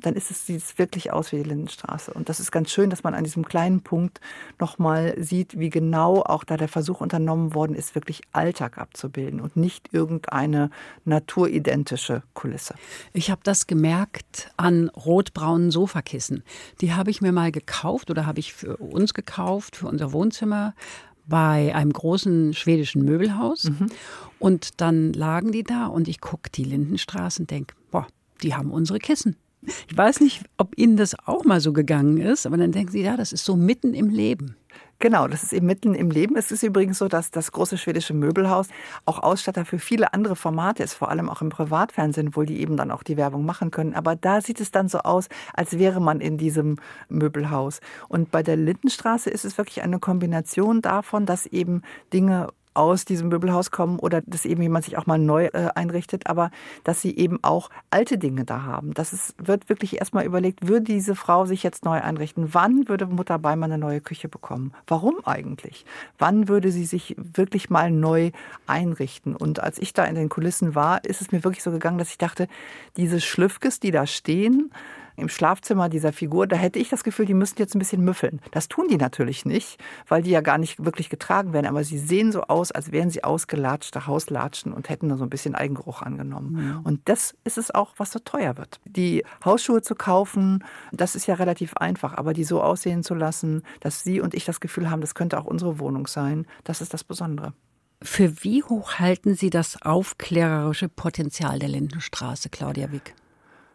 [0.00, 2.12] dann ist es, sieht es wirklich aus wie die Lindenstraße.
[2.12, 4.20] Und das ist ganz schön, dass man an diesem kleinen Punkt
[4.58, 9.56] nochmal sieht, wie genau auch da der Versuch unternommen worden ist, wirklich Alltag abzubilden und
[9.56, 10.70] nicht irgendeine
[11.04, 12.74] naturidentische Kulisse.
[13.12, 16.42] Ich habe das gemerkt an rotbraunen Sofakissen.
[16.80, 20.74] Die habe ich mir mal gekauft oder habe ich für uns gekauft, für unser Wohnzimmer
[21.26, 23.64] bei einem großen schwedischen Möbelhaus.
[23.64, 23.86] Mhm.
[24.38, 28.06] Und dann lagen die da und ich gucke die Lindenstraße und denke, boah,
[28.42, 29.36] die haben unsere Kissen.
[29.88, 33.02] Ich weiß nicht, ob Ihnen das auch mal so gegangen ist, aber dann denken Sie,
[33.02, 34.56] ja, das ist so mitten im Leben.
[35.02, 36.36] Genau, das ist eben mitten im Leben.
[36.36, 38.68] Es ist übrigens so, dass das große schwedische Möbelhaus
[39.04, 42.76] auch Ausstatter für viele andere Formate ist, vor allem auch im Privatfernsehen, wo die eben
[42.76, 43.94] dann auch die Werbung machen können.
[43.94, 46.76] Aber da sieht es dann so aus, als wäre man in diesem
[47.08, 47.80] Möbelhaus.
[48.08, 53.28] Und bei der Lindenstraße ist es wirklich eine Kombination davon, dass eben Dinge aus diesem
[53.28, 56.50] Möbelhaus kommen oder dass eben jemand sich auch mal neu äh, einrichtet, aber
[56.84, 58.94] dass sie eben auch alte Dinge da haben.
[58.94, 62.54] Das ist, wird wirklich erstmal überlegt, würde diese Frau sich jetzt neu einrichten?
[62.54, 64.72] Wann würde Mutter Beimann eine neue Küche bekommen?
[64.86, 65.84] Warum eigentlich?
[66.18, 68.30] Wann würde sie sich wirklich mal neu
[68.66, 69.36] einrichten?
[69.36, 72.10] Und als ich da in den Kulissen war, ist es mir wirklich so gegangen, dass
[72.10, 72.48] ich dachte,
[72.96, 74.70] diese Schlüffkes, die da stehen,
[75.16, 78.40] im Schlafzimmer dieser Figur, da hätte ich das Gefühl, die müssten jetzt ein bisschen müffeln.
[78.50, 81.98] Das tun die natürlich nicht, weil die ja gar nicht wirklich getragen werden, aber sie
[81.98, 86.02] sehen so aus, als wären sie ausgelatschte Hauslatschen und hätten nur so ein bisschen Eigengeruch
[86.02, 86.52] angenommen.
[86.52, 86.80] Mhm.
[86.84, 88.80] Und das ist es auch, was so teuer wird.
[88.84, 93.62] Die Hausschuhe zu kaufen, das ist ja relativ einfach, aber die so aussehen zu lassen,
[93.80, 96.94] dass Sie und ich das Gefühl haben, das könnte auch unsere Wohnung sein, das ist
[96.94, 97.52] das Besondere.
[98.02, 103.14] Für wie hoch halten Sie das aufklärerische Potenzial der Lindenstraße, Claudia Wick?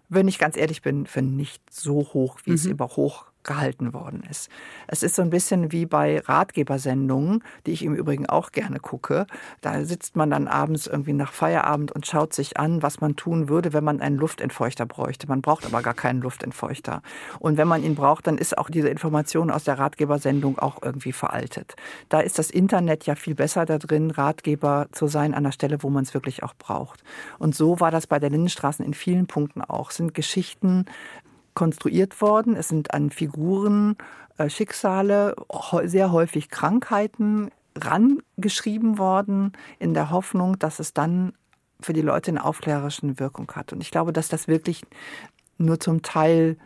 [0.10, 2.56] Wenn ich ganz ehrlich bin, für nicht so hoch, wie mhm.
[2.56, 4.50] es über hoch gehalten worden ist.
[4.86, 9.26] Es ist so ein bisschen wie bei Ratgebersendungen, die ich im Übrigen auch gerne gucke.
[9.62, 13.50] Da sitzt man dann abends irgendwie nach Feierabend und schaut sich an, was man tun
[13.50, 15.28] würde, wenn man einen Luftentfeuchter bräuchte.
[15.28, 17.02] Man braucht aber gar keinen Luftentfeuchter.
[17.40, 21.14] Und wenn man ihn braucht, dann ist auch diese Information aus der Ratgebersendung auch irgendwie
[21.14, 21.76] veraltet.
[22.10, 25.82] Da ist das Internet ja viel besser da drin, Ratgeber zu sein an der Stelle,
[25.82, 27.04] wo man es wirklich auch braucht.
[27.40, 29.92] Und so war das bei der Lindenstraßen in vielen Punkten auch.
[29.92, 30.86] Es sind Geschichten
[31.58, 32.56] konstruiert worden.
[32.56, 33.96] Es sind an Figuren,
[34.38, 35.36] äh, Schicksale,
[35.86, 41.34] sehr häufig Krankheiten rangeschrieben worden, in der Hoffnung, dass es dann
[41.80, 43.74] für die Leute eine aufklärerischen Wirkung hat.
[43.74, 44.84] Und ich glaube, dass das wirklich
[45.58, 46.58] nur zum Teil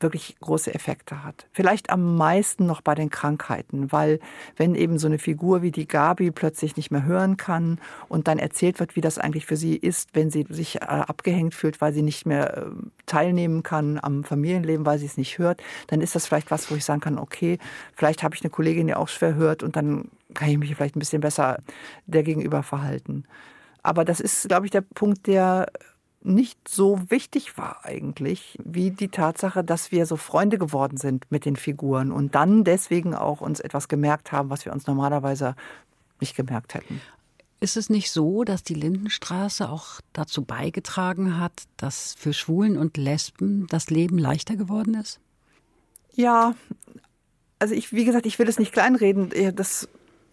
[0.00, 1.46] wirklich große Effekte hat.
[1.52, 4.20] Vielleicht am meisten noch bei den Krankheiten, weil
[4.56, 8.38] wenn eben so eine Figur wie die Gabi plötzlich nicht mehr hören kann und dann
[8.38, 11.92] erzählt wird, wie das eigentlich für sie ist, wenn sie sich äh, abgehängt fühlt, weil
[11.92, 12.64] sie nicht mehr äh,
[13.06, 16.74] teilnehmen kann am Familienleben, weil sie es nicht hört, dann ist das vielleicht was, wo
[16.74, 17.58] ich sagen kann, okay,
[17.94, 20.96] vielleicht habe ich eine Kollegin, die auch schwer hört und dann kann ich mich vielleicht
[20.96, 21.58] ein bisschen besser
[22.06, 23.24] der gegenüber verhalten.
[23.82, 25.66] Aber das ist, glaube ich, der Punkt, der
[26.20, 31.44] nicht so wichtig war eigentlich, wie die Tatsache, dass wir so Freunde geworden sind mit
[31.44, 35.54] den Figuren und dann deswegen auch uns etwas gemerkt haben, was wir uns normalerweise
[36.20, 37.00] nicht gemerkt hätten.
[37.60, 42.96] Ist es nicht so, dass die Lindenstraße auch dazu beigetragen hat, dass für Schwulen und
[42.96, 45.20] Lesben das Leben leichter geworden ist?
[46.12, 46.54] Ja,
[47.58, 49.32] also ich, wie gesagt, ich will es nicht kleinreden.
[49.56, 49.88] Das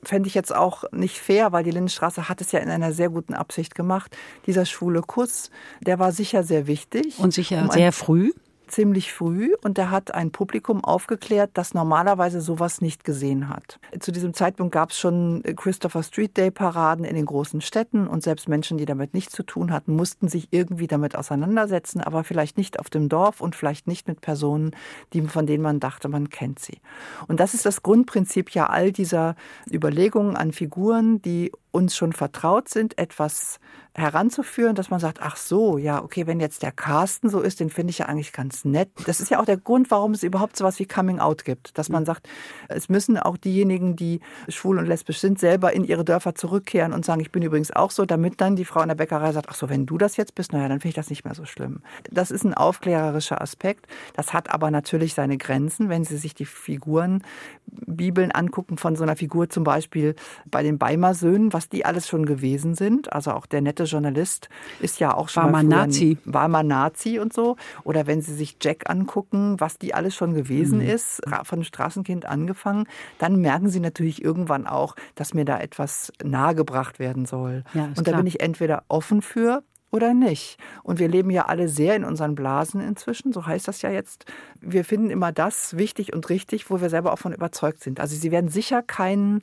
[0.07, 3.09] fände ich jetzt auch nicht fair, weil die Lindenstraße hat es ja in einer sehr
[3.09, 4.15] guten Absicht gemacht.
[4.45, 5.49] Dieser schwule Kuss,
[5.81, 7.19] der war sicher sehr wichtig.
[7.19, 8.31] Und sicher um sehr früh?
[8.75, 13.79] Ziemlich früh und er hat ein Publikum aufgeklärt, das normalerweise sowas nicht gesehen hat.
[14.01, 18.21] Zu diesem Zeitpunkt gab es schon Christopher Street Day Paraden in den großen Städten und
[18.21, 22.57] selbst Menschen, die damit nichts zu tun hatten, mussten sich irgendwie damit auseinandersetzen, aber vielleicht
[22.57, 24.71] nicht auf dem Dorf und vielleicht nicht mit Personen,
[25.13, 26.81] die, von denen man dachte, man kennt sie.
[27.29, 29.38] Und das ist das Grundprinzip ja all dieser
[29.71, 33.59] Überlegungen an Figuren, die uns schon vertraut sind, etwas
[33.97, 37.69] heranzuführen, dass man sagt, ach so, ja, okay, wenn jetzt der Carsten so ist, den
[37.69, 38.89] finde ich ja eigentlich ganz nett.
[39.05, 41.77] Das ist ja auch der Grund, warum es überhaupt so was wie Coming Out gibt,
[41.77, 42.07] dass man mhm.
[42.07, 42.27] sagt,
[42.67, 47.05] es müssen auch diejenigen, die schwul und lesbisch sind, selber in ihre Dörfer zurückkehren und
[47.05, 49.55] sagen, ich bin übrigens auch so, damit dann die Frau in der Bäckerei sagt, ach
[49.55, 51.81] so, wenn du das jetzt bist, naja, dann finde ich das nicht mehr so schlimm.
[52.11, 53.88] Das ist ein aufklärerischer Aspekt.
[54.13, 57.23] Das hat aber natürlich seine Grenzen, wenn Sie sich die Figuren
[57.67, 60.15] Bibeln angucken von so einer Figur zum Beispiel
[60.49, 63.13] bei den Beimer Söhnen, was die alles schon gewesen sind.
[63.13, 64.49] Also auch der nette Journalist
[64.80, 66.17] ist ja auch schon war mal Nazi.
[66.25, 67.58] War mal Nazi und so.
[67.84, 70.89] Oder wenn Sie sich Jack angucken, was die alles schon gewesen mhm.
[70.89, 72.86] ist, von Straßenkind angefangen,
[73.17, 77.63] dann merken Sie natürlich irgendwann auch, dass mir da etwas nahegebracht werden soll.
[77.73, 78.17] Ja, und da klar.
[78.17, 79.63] bin ich entweder offen für,
[79.95, 80.58] oder nicht.
[80.84, 84.25] Und wir leben ja alle sehr in unseren Blasen inzwischen, so heißt das ja jetzt.
[84.62, 87.99] Wir finden immer das wichtig und richtig, wo wir selber auch von überzeugt sind.
[87.99, 89.41] Also Sie werden sicher keinen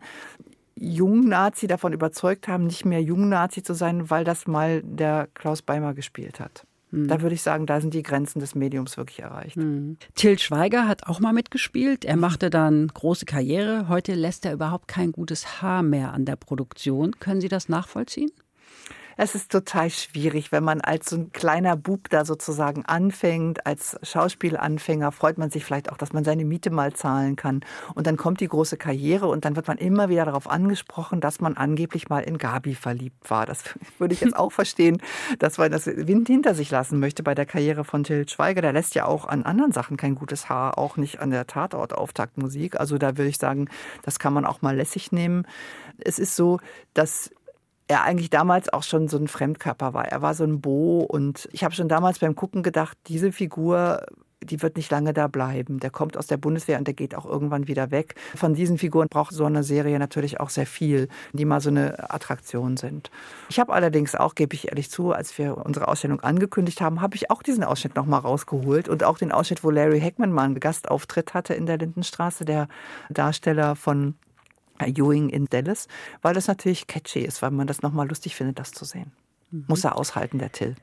[0.76, 5.94] Jung-Nazi davon überzeugt haben, nicht mehr Jung-Nazi zu sein, weil das mal der Klaus Beimer
[5.94, 6.66] gespielt hat.
[6.90, 7.08] Hm.
[7.08, 9.56] Da würde ich sagen, da sind die Grenzen des Mediums wirklich erreicht.
[9.56, 9.96] Hm.
[10.14, 12.04] Till Schweiger hat auch mal mitgespielt.
[12.04, 13.88] Er machte dann große Karriere.
[13.88, 17.18] Heute lässt er überhaupt kein gutes Haar mehr an der Produktion.
[17.18, 18.30] Können Sie das nachvollziehen?
[19.16, 23.98] Es ist total schwierig, wenn man als so ein kleiner Bub da sozusagen anfängt, als
[24.02, 27.60] Schauspielanfänger freut man sich vielleicht auch, dass man seine Miete mal zahlen kann.
[27.94, 31.40] Und dann kommt die große Karriere und dann wird man immer wieder darauf angesprochen, dass
[31.40, 33.46] man angeblich mal in Gabi verliebt war.
[33.46, 33.64] Das
[33.98, 35.02] würde ich jetzt auch verstehen,
[35.38, 38.62] dass man das Wind hinter sich lassen möchte bei der Karriere von Till Schweiger.
[38.62, 42.80] Der lässt ja auch an anderen Sachen kein gutes Haar, auch nicht an der Tatort-Auftaktmusik.
[42.80, 43.68] Also da würde ich sagen,
[44.02, 45.46] das kann man auch mal lässig nehmen.
[45.98, 46.58] Es ist so,
[46.94, 47.30] dass
[47.88, 50.06] er eigentlich damals auch schon so ein Fremdkörper war.
[50.06, 54.06] Er war so ein Bo und ich habe schon damals beim Gucken gedacht, diese Figur
[54.44, 55.80] die wird nicht lange da bleiben.
[55.80, 58.14] Der kommt aus der Bundeswehr und der geht auch irgendwann wieder weg.
[58.34, 62.10] Von diesen Figuren braucht so eine Serie natürlich auch sehr viel, die mal so eine
[62.10, 63.10] Attraktion sind.
[63.48, 67.16] Ich habe allerdings auch, gebe ich ehrlich zu, als wir unsere Ausstellung angekündigt haben, habe
[67.16, 70.44] ich auch diesen Ausschnitt noch mal rausgeholt und auch den Ausschnitt, wo Larry Heckman mal
[70.44, 72.68] einen Gastauftritt hatte in der Lindenstraße, der
[73.10, 74.14] Darsteller von
[74.80, 75.88] Ewing in Dallas,
[76.22, 79.12] weil das natürlich catchy ist, weil man das nochmal lustig findet, das zu sehen.
[79.50, 79.64] Mhm.
[79.68, 80.76] Muss er aushalten, der Till.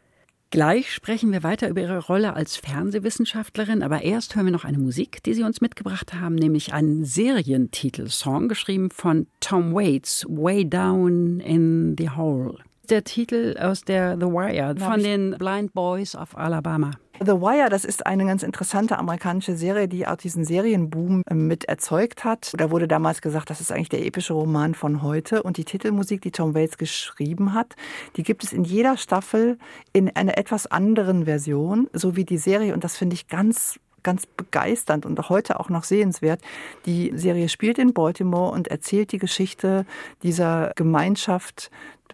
[0.51, 4.79] Gleich sprechen wir weiter über Ihre Rolle als Fernsehwissenschaftlerin, aber erst hören wir noch eine
[4.79, 11.39] Musik, die Sie uns mitgebracht haben, nämlich einen Serientitelsong, geschrieben von Tom Waits, Way Down
[11.39, 12.57] in the Hole.
[12.89, 16.89] Der Titel aus der The Wire von den Blind Boys of Alabama.
[17.19, 21.65] The Wire, das ist eine ganz interessante amerikanische Serie, die auch diesen Serienboom ähm, mit
[21.65, 22.51] erzeugt hat.
[22.57, 25.43] Da wurde damals gesagt, das ist eigentlich der epische Roman von heute.
[25.43, 27.75] Und die Titelmusik, die Tom Waits geschrieben hat,
[28.15, 29.59] die gibt es in jeder Staffel
[29.93, 32.73] in einer etwas anderen Version, so wie die Serie.
[32.73, 36.41] Und das finde ich ganz ganz begeisternd und heute auch noch sehenswert.
[36.85, 39.85] Die Serie spielt in Baltimore und erzählt die Geschichte
[40.23, 41.69] dieser Gemeinschaft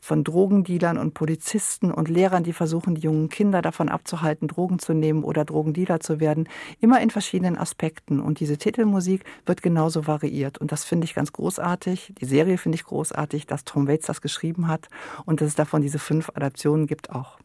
[0.05, 4.93] von Drogendealern und Polizisten und Lehrern, die versuchen, die jungen Kinder davon abzuhalten, Drogen zu
[4.93, 6.47] nehmen oder Drogendealer zu werden,
[6.79, 8.19] immer in verschiedenen Aspekten.
[8.19, 10.59] Und diese Titelmusik wird genauso variiert.
[10.59, 12.13] Und das finde ich ganz großartig.
[12.21, 14.89] Die Serie finde ich großartig, dass Tom Waits das geschrieben hat
[15.25, 17.39] und dass es davon diese fünf Adaptionen gibt auch.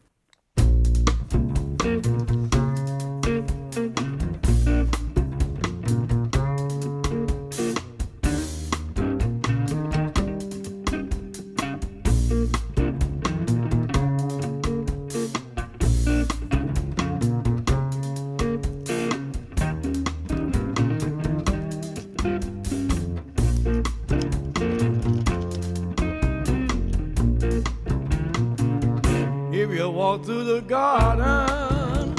[30.11, 32.13] Walk through the garden,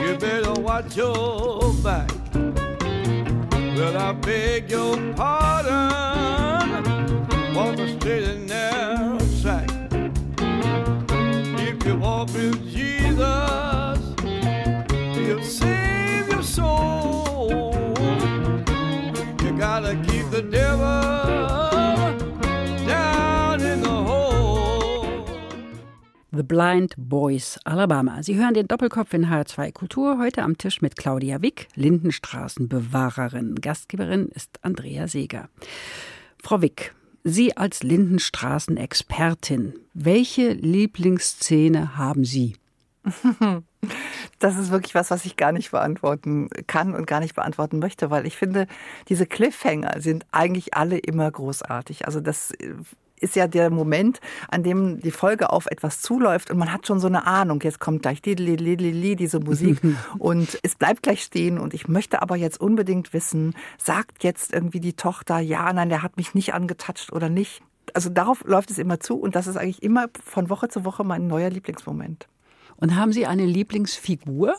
[0.00, 2.08] you better watch your back.
[3.76, 6.84] Well, I beg your pardon,
[7.52, 9.70] walk a straight and narrow track.
[11.58, 13.98] If you walk with Jesus,
[15.16, 17.74] he'll save your soul.
[19.42, 20.73] You gotta keep the devil.
[26.36, 28.20] The Blind Boys, Alabama.
[28.24, 33.54] Sie hören den Doppelkopf in H2 Kultur heute am Tisch mit Claudia Wick, Lindenstraßenbewahrerin.
[33.60, 35.48] Gastgeberin ist Andrea Seeger.
[36.42, 36.92] Frau Wick,
[37.22, 42.56] Sie als Lindenstraßenexpertin, welche Lieblingsszene haben Sie?
[44.38, 48.10] Das ist wirklich was, was ich gar nicht beantworten kann und gar nicht beantworten möchte,
[48.10, 48.66] weil ich finde,
[49.08, 52.06] diese Cliffhanger sind eigentlich alle immer großartig.
[52.06, 52.52] Also das
[53.20, 57.00] ist ja der Moment, an dem die Folge auf etwas zuläuft und man hat schon
[57.00, 59.80] so eine Ahnung, jetzt kommt gleich diese Musik
[60.18, 64.80] und es bleibt gleich stehen und ich möchte aber jetzt unbedingt wissen, sagt jetzt irgendwie
[64.80, 67.62] die Tochter, ja, nein, der hat mich nicht angetatscht oder nicht.
[67.92, 71.04] Also darauf läuft es immer zu und das ist eigentlich immer von Woche zu Woche
[71.04, 72.28] mein neuer Lieblingsmoment.
[72.76, 74.56] Und haben Sie eine Lieblingsfigur?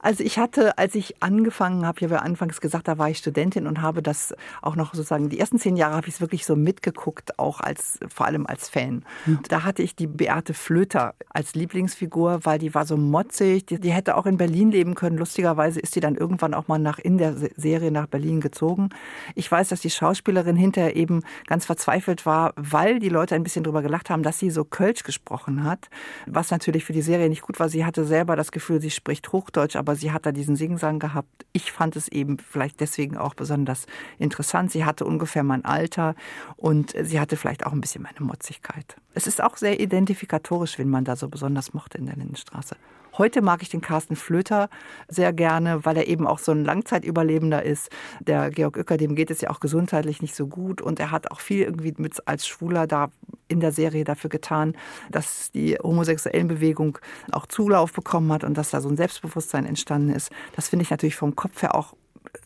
[0.00, 3.18] Also ich hatte, als ich angefangen habe, ich habe ja anfangs gesagt, da war ich
[3.18, 6.46] Studentin und habe das auch noch sozusagen, die ersten zehn Jahre habe ich es wirklich
[6.46, 9.04] so mitgeguckt, auch als, vor allem als Fan.
[9.26, 9.40] Mhm.
[9.48, 13.90] Da hatte ich die Beate Flöter als Lieblingsfigur, weil die war so motzig, die, die
[13.90, 15.18] hätte auch in Berlin leben können.
[15.18, 18.90] Lustigerweise ist die dann irgendwann auch mal nach, in der Serie nach Berlin gezogen.
[19.34, 23.64] Ich weiß, dass die Schauspielerin hinterher eben ganz verzweifelt war, weil die Leute ein bisschen
[23.64, 25.88] drüber gelacht haben, dass sie so Kölsch gesprochen hat,
[26.26, 27.68] was natürlich für die Serie nicht gut war.
[27.68, 30.98] Sie hatte selber das Gefühl, sie spricht Hochdeutsch, aber aber sie hat da diesen Singsang
[30.98, 31.46] gehabt.
[31.54, 33.86] Ich fand es eben vielleicht deswegen auch besonders
[34.18, 34.70] interessant.
[34.70, 36.14] Sie hatte ungefähr mein Alter
[36.56, 38.98] und sie hatte vielleicht auch ein bisschen meine Motzigkeit.
[39.14, 42.76] Es ist auch sehr identifikatorisch, wenn man da so besonders mochte in der Lindenstraße.
[43.18, 44.70] Heute mag ich den Carsten Flöter
[45.08, 47.90] sehr gerne, weil er eben auch so ein Langzeitüberlebender ist.
[48.20, 51.32] Der Georg Uecker, dem geht es ja auch gesundheitlich nicht so gut und er hat
[51.32, 53.10] auch viel irgendwie mit als Schwuler da
[53.48, 54.76] in der Serie dafür getan,
[55.10, 56.98] dass die homosexuellen Bewegung
[57.32, 60.30] auch Zulauf bekommen hat und dass da so ein Selbstbewusstsein entstanden ist.
[60.54, 61.94] Das finde ich natürlich vom Kopf her auch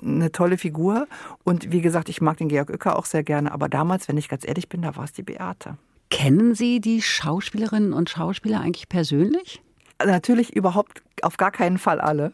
[0.00, 1.06] eine tolle Figur.
[1.44, 3.52] Und wie gesagt, ich mag den Georg Uecker auch sehr gerne.
[3.52, 5.76] Aber damals, wenn ich ganz ehrlich bin, da war es die Beate.
[6.08, 9.62] Kennen Sie die Schauspielerinnen und Schauspieler eigentlich persönlich?
[10.06, 12.32] Natürlich überhaupt auf gar keinen Fall alle.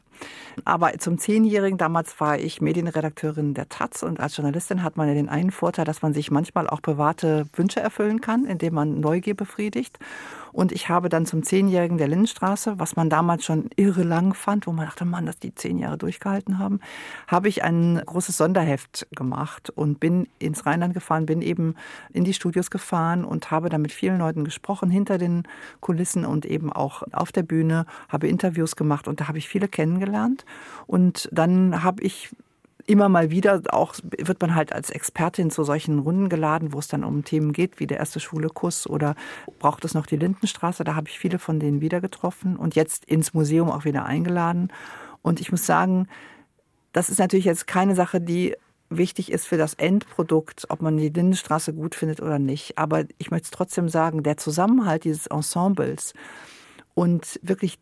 [0.64, 5.14] Aber zum Zehnjährigen, damals war ich Medienredakteurin der Taz und als Journalistin hat man ja
[5.14, 9.34] den einen Vorteil, dass man sich manchmal auch private Wünsche erfüllen kann, indem man Neugier
[9.34, 9.98] befriedigt.
[10.52, 14.66] Und ich habe dann zum Zehnjährigen der Lindenstraße, was man damals schon irre lang fand,
[14.66, 16.80] wo man dachte, Mann, dass die zehn Jahre durchgehalten haben,
[17.26, 21.74] habe ich ein großes Sonderheft gemacht und bin ins Rheinland gefahren, bin eben
[22.12, 25.44] in die Studios gefahren und habe dann mit vielen Leuten gesprochen, hinter den
[25.80, 29.68] Kulissen und eben auch auf der Bühne, habe Interviews gemacht und da habe ich viele
[29.68, 30.44] kennengelernt.
[30.86, 32.30] Und dann habe ich
[32.88, 36.88] immer mal wieder auch wird man halt als Expertin zu solchen Runden geladen, wo es
[36.88, 39.14] dann um Themen geht, wie der erste schwule Kuss oder
[39.58, 40.84] braucht es noch die Lindenstraße.
[40.84, 44.72] Da habe ich viele von denen wieder getroffen und jetzt ins Museum auch wieder eingeladen.
[45.20, 46.08] Und ich muss sagen,
[46.92, 48.56] das ist natürlich jetzt keine Sache, die
[48.88, 52.78] wichtig ist für das Endprodukt, ob man die Lindenstraße gut findet oder nicht.
[52.78, 56.14] Aber ich möchte es trotzdem sagen, der Zusammenhalt dieses Ensembles
[56.94, 57.78] und wirklich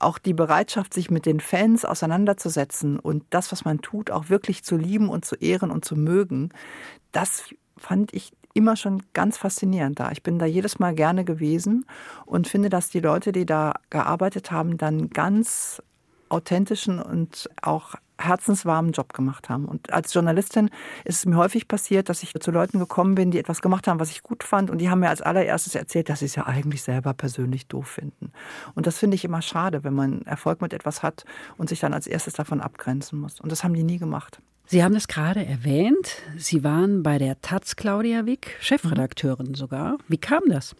[0.00, 4.64] auch die Bereitschaft, sich mit den Fans auseinanderzusetzen und das, was man tut, auch wirklich
[4.64, 6.50] zu lieben und zu ehren und zu mögen,
[7.12, 7.44] das
[7.76, 10.10] fand ich immer schon ganz faszinierend da.
[10.10, 11.86] Ich bin da jedes Mal gerne gewesen
[12.26, 15.82] und finde, dass die Leute, die da gearbeitet haben, dann ganz
[16.28, 19.64] authentischen und auch herzenswarmen Job gemacht haben.
[19.64, 20.70] Und als Journalistin
[21.04, 24.00] ist es mir häufig passiert, dass ich zu Leuten gekommen bin, die etwas gemacht haben,
[24.00, 24.70] was ich gut fand.
[24.70, 27.88] Und die haben mir als allererstes erzählt, dass sie es ja eigentlich selber persönlich doof
[27.88, 28.32] finden.
[28.74, 31.24] Und das finde ich immer schade, wenn man Erfolg mit etwas hat
[31.56, 33.40] und sich dann als erstes davon abgrenzen muss.
[33.40, 34.40] Und das haben die nie gemacht.
[34.66, 36.22] Sie haben es gerade erwähnt.
[36.36, 39.98] Sie waren bei der Taz Claudia Wick, Chefredakteurin sogar.
[40.06, 40.76] Wie kam das?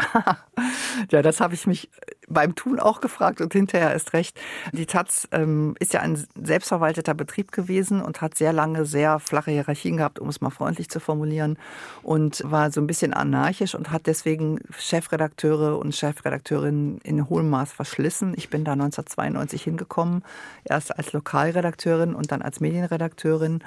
[1.10, 1.88] ja, das habe ich mich
[2.28, 4.38] beim Tun auch gefragt und hinterher ist recht.
[4.72, 9.50] Die Taz ähm, ist ja ein selbstverwalteter Betrieb gewesen und hat sehr lange sehr flache
[9.50, 11.58] Hierarchien gehabt, um es mal freundlich zu formulieren,
[12.02, 17.72] und war so ein bisschen anarchisch und hat deswegen Chefredakteure und Chefredakteurinnen in hohem Maß
[17.72, 18.34] verschlissen.
[18.36, 20.22] Ich bin da 1992 hingekommen,
[20.64, 23.62] erst als Lokalredakteurin und dann als Medienredakteurin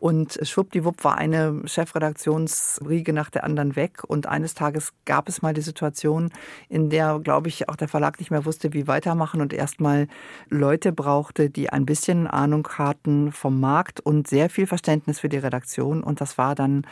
[0.00, 4.02] und schwuppdiwupp war eine Chefredaktionsriege nach der anderen weg.
[4.06, 6.30] Und eines Tages gab es mal die Situation,
[6.70, 10.08] in der, glaube ich, auch der Verlag nicht mehr wusste, wie weitermachen und erstmal
[10.48, 15.38] Leute brauchte, die ein bisschen Ahnung hatten vom Markt und sehr viel Verständnis für die
[15.38, 16.02] Redaktion.
[16.02, 16.86] Und das war dann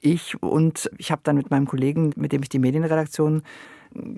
[0.00, 3.42] ich und ich habe dann mit meinem Kollegen, mit dem ich die Medienredaktion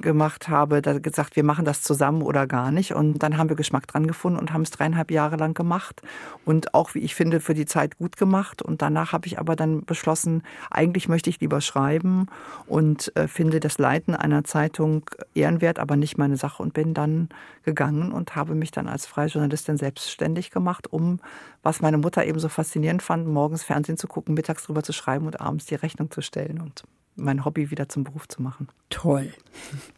[0.01, 2.95] gemacht habe, da gesagt, wir machen das zusammen oder gar nicht.
[2.95, 6.03] Und dann haben wir Geschmack dran gefunden und haben es dreieinhalb Jahre lang gemacht.
[6.45, 8.62] Und auch, wie ich finde, für die Zeit gut gemacht.
[8.62, 12.26] Und danach habe ich aber dann beschlossen, eigentlich möchte ich lieber schreiben
[12.66, 15.05] und äh, finde das Leiten einer Zeitung
[15.35, 17.28] ehrenwert, aber nicht meine Sache und bin dann
[17.62, 21.20] gegangen und habe mich dann als freie Journalistin selbstständig gemacht, um,
[21.62, 25.26] was meine Mutter eben so faszinierend fand, morgens Fernsehen zu gucken, mittags drüber zu schreiben
[25.26, 26.61] und abends die Rechnung zu stellen.
[26.61, 26.85] Und
[27.17, 28.69] mein Hobby wieder zum Beruf zu machen.
[28.89, 29.33] Toll.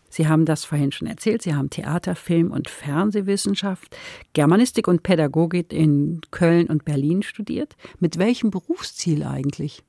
[0.09, 1.43] Sie haben das vorhin schon erzählt.
[1.43, 3.97] Sie haben Theater, Film und Fernsehwissenschaft,
[4.35, 7.77] Germanistik und Pädagogik in Köln und Berlin studiert.
[7.99, 9.83] Mit welchem Berufsziel eigentlich?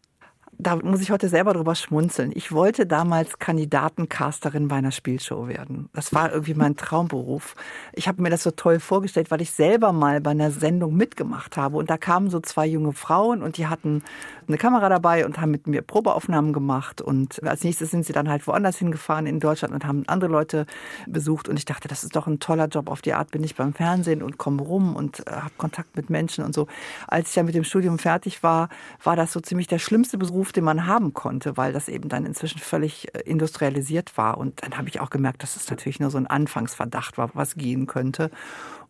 [0.58, 2.32] da muss ich heute selber drüber schmunzeln.
[2.34, 5.90] Ich wollte damals Kandidatencasterin bei einer Spielshow werden.
[5.94, 7.56] Das war irgendwie mein Traumberuf.
[7.94, 11.58] Ich habe mir das so toll vorgestellt, weil ich selber mal bei einer Sendung mitgemacht
[11.58, 11.78] habe.
[11.78, 14.04] Und da kamen so zwei junge Frauen und die hatten
[14.48, 17.02] eine Kamera dabei und haben mit mir Probeaufnahmen gemacht.
[17.02, 20.66] Und als nächstes sind sie dann halt woanders hingefahren in Deutschland und haben andere Leute
[21.08, 21.50] besucht.
[21.50, 22.90] Und ich dachte, das ist doch ein toller Job.
[22.90, 26.10] Auf die Art bin ich beim Fernsehen und komme rum und äh, habe Kontakt mit
[26.10, 26.68] Menschen und so.
[27.08, 28.70] Als ich dann mit dem Studium fertig war,
[29.04, 32.26] war das so ziemlich der schlimmste Beruf, den man haben konnte, weil das eben dann
[32.26, 34.38] inzwischen völlig äh, industrialisiert war.
[34.38, 37.56] Und dann habe ich auch gemerkt, dass es natürlich nur so ein Anfangsverdacht war, was
[37.56, 38.32] gehen könnte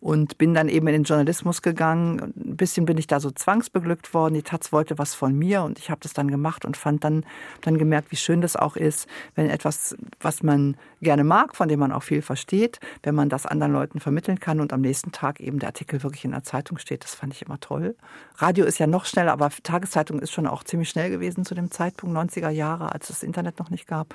[0.04, 2.34] und bin dann eben in den Journalismus gegangen.
[2.36, 4.34] Ein bisschen bin ich da so zwangsbeglückt worden.
[4.34, 7.24] Die Taz wollte was von mir und ich habe das dann gemacht und fand dann,
[7.62, 11.80] dann gemerkt, wie schön das auch ist, wenn etwas, was man gerne mag, von dem
[11.80, 15.40] man auch viel versteht, wenn man das anderen Leuten vermitteln kann und am nächsten Tag
[15.40, 17.02] eben der Artikel wirklich in der Zeitung steht.
[17.02, 17.96] Das fand ich immer toll.
[18.36, 21.70] Radio ist ja noch schneller, aber Tageszeitung ist schon auch ziemlich schnell gewesen zu dem
[21.70, 24.14] Zeitpunkt, 90er Jahre, als es das Internet noch nicht gab.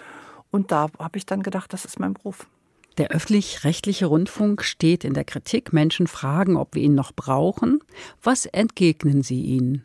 [0.52, 2.46] Und da habe ich dann gedacht, das ist mein Beruf.
[3.00, 5.72] Der öffentlich-rechtliche Rundfunk steht in der Kritik.
[5.72, 7.80] Menschen fragen, ob wir ihn noch brauchen.
[8.22, 9.84] Was entgegnen Sie ihnen?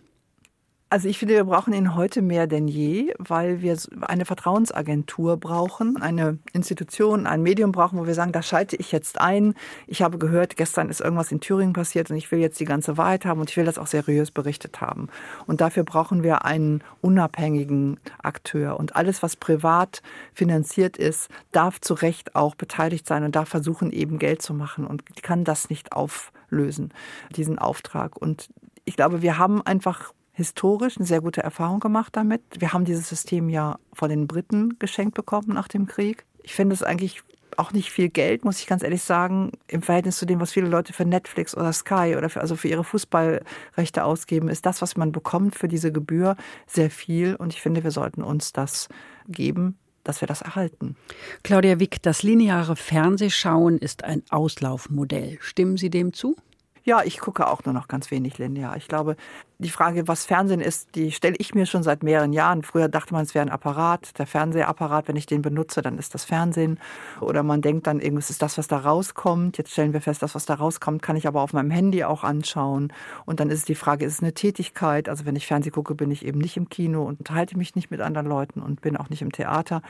[0.94, 6.00] Also ich finde, wir brauchen ihn heute mehr denn je, weil wir eine Vertrauensagentur brauchen,
[6.00, 9.56] eine Institution, ein Medium brauchen, wo wir sagen, da schalte ich jetzt ein.
[9.88, 12.96] Ich habe gehört, gestern ist irgendwas in Thüringen passiert und ich will jetzt die ganze
[12.96, 15.08] Wahrheit haben und ich will das auch seriös berichtet haben.
[15.48, 18.78] Und dafür brauchen wir einen unabhängigen Akteur.
[18.78, 20.00] Und alles, was privat
[20.32, 24.86] finanziert ist, darf zu Recht auch beteiligt sein und darf versuchen, eben Geld zu machen
[24.86, 26.94] und kann das nicht auflösen,
[27.34, 28.16] diesen Auftrag.
[28.16, 28.48] Und
[28.84, 32.42] ich glaube, wir haben einfach historisch eine sehr gute Erfahrung gemacht damit.
[32.58, 36.26] Wir haben dieses System ja von den Briten geschenkt bekommen nach dem Krieg.
[36.42, 37.22] Ich finde es eigentlich
[37.56, 40.68] auch nicht viel Geld, muss ich ganz ehrlich sagen, im Verhältnis zu dem, was viele
[40.68, 44.96] Leute für Netflix oder Sky oder für, also für ihre Fußballrechte ausgeben, ist das, was
[44.96, 47.36] man bekommt für diese Gebühr, sehr viel.
[47.36, 48.88] Und ich finde, wir sollten uns das
[49.28, 50.96] geben, dass wir das erhalten.
[51.42, 55.38] Claudia Wick, das lineare Fernsehschauen ist ein Auslaufmodell.
[55.40, 56.36] Stimmen Sie dem zu?
[56.84, 58.76] Ja, ich gucke auch nur noch ganz wenig linear.
[58.76, 59.16] Ich glaube,
[59.58, 62.62] die Frage, was Fernsehen ist, die stelle ich mir schon seit mehreren Jahren.
[62.62, 65.06] Früher dachte man, es wäre ein Apparat, der Fernsehapparat.
[65.06, 66.80] Wenn ich den benutze, dann ist das Fernsehen.
[67.20, 69.56] Oder man denkt dann, irgendwas ist das, was da rauskommt.
[69.56, 72.24] Jetzt stellen wir fest, das, was da rauskommt, kann ich aber auf meinem Handy auch
[72.24, 72.92] anschauen.
[73.26, 75.08] Und dann ist die Frage, ist es eine Tätigkeit?
[75.08, 77.92] Also wenn ich Fernsehen gucke, bin ich eben nicht im Kino und unterhalte mich nicht
[77.92, 79.82] mit anderen Leuten und bin auch nicht im Theater.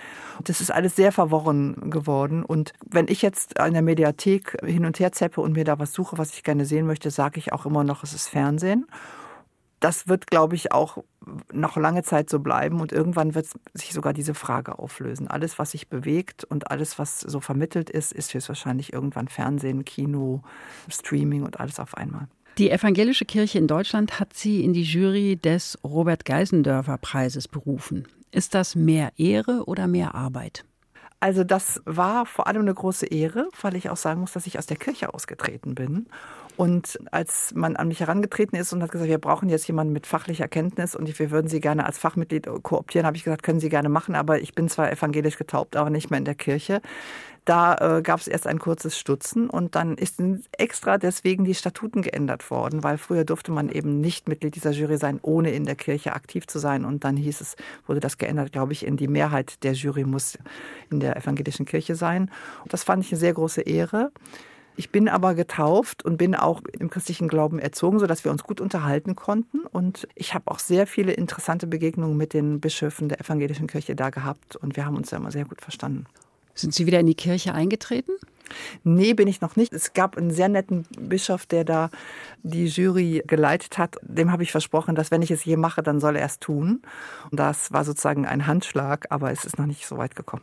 [0.43, 2.45] Das ist alles sehr verworren geworden.
[2.45, 5.95] Und wenn ich jetzt in der Mediathek hin und her zeppe und mir da was
[5.95, 8.87] suche, was ich gerne sehen möchte, sage ich auch immer noch, es ist Fernsehen
[9.85, 11.05] das wird, glaube ich, auch
[11.53, 15.29] noch lange Zeit so bleiben und irgendwann wird sich sogar diese Frage auflösen.
[15.29, 20.43] Alles, was sich bewegt und alles, was so vermittelt ist, ist höchstwahrscheinlich irgendwann Fernsehen, Kino,
[20.89, 22.29] Streaming und alles auf einmal.
[22.57, 28.09] Die evangelische Kirche in Deutschland hat sie in die Jury des Robert Geisendörfer Preises berufen.
[28.31, 30.65] Ist das mehr Ehre oder mehr Arbeit?
[31.21, 34.59] Also das war vor allem eine große Ehre, weil ich auch sagen muss, dass ich
[34.59, 36.07] aus der Kirche ausgetreten bin
[36.57, 40.07] Und als man an mich herangetreten ist und hat gesagt, wir brauchen jetzt jemanden mit
[40.07, 43.69] fachlicher Kenntnis und wir würden Sie gerne als Fachmitglied kooptieren, habe ich gesagt, können Sie
[43.71, 46.81] gerne machen, aber ich bin zwar evangelisch getaubt, aber nicht mehr in der Kirche.
[47.45, 50.23] Da äh, gab es erst ein kurzes Stutzen und dann ist
[50.53, 54.97] extra deswegen die Statuten geändert worden, weil früher durfte man eben nicht Mitglied dieser Jury
[54.97, 56.87] sein, ohne in der Kirche aktiv zu sein.
[56.87, 60.39] Und dann hieß es, wurde das geändert, glaube ich, in die Mehrheit der Jury muss
[60.91, 62.31] in der evangelischen Kirche sein.
[62.63, 64.11] Und das fand ich eine sehr große Ehre.
[64.77, 68.61] Ich bin aber getauft und bin auch im christlichen Glauben erzogen, sodass wir uns gut
[68.61, 69.61] unterhalten konnten.
[69.67, 74.09] Und ich habe auch sehr viele interessante Begegnungen mit den Bischöfen der evangelischen Kirche da
[74.09, 74.57] gehabt.
[74.57, 76.07] Und wir haben uns da immer sehr gut verstanden.
[76.55, 78.13] Sind Sie wieder in die Kirche eingetreten?
[78.85, 79.73] Nee, bin ich noch nicht.
[79.73, 81.91] Es gab einen sehr netten Bischof, der da
[82.43, 83.97] die Jury geleitet hat.
[84.03, 86.83] Dem habe ich versprochen, dass wenn ich es je mache, dann soll er es tun.
[87.31, 90.43] Und das war sozusagen ein Handschlag, aber es ist noch nicht so weit gekommen.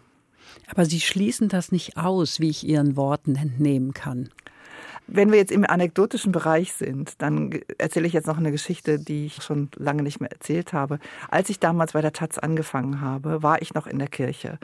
[0.67, 4.29] Aber Sie schließen das nicht aus, wie ich Ihren Worten entnehmen kann.
[5.07, 9.25] Wenn wir jetzt im anekdotischen Bereich sind, dann erzähle ich jetzt noch eine Geschichte, die
[9.25, 10.99] ich schon lange nicht mehr erzählt habe.
[11.29, 14.57] Als ich damals bei der Taz angefangen habe, war ich noch in der Kirche.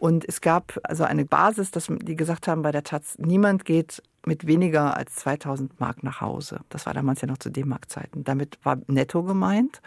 [0.00, 4.02] Und es gab also eine Basis, dass die gesagt haben bei der Taz, niemand geht
[4.24, 6.60] mit weniger als 2000 Mark nach Hause.
[6.70, 8.24] Das war damals ja noch zu D-Mark-Zeiten.
[8.24, 9.82] Damit war netto gemeint.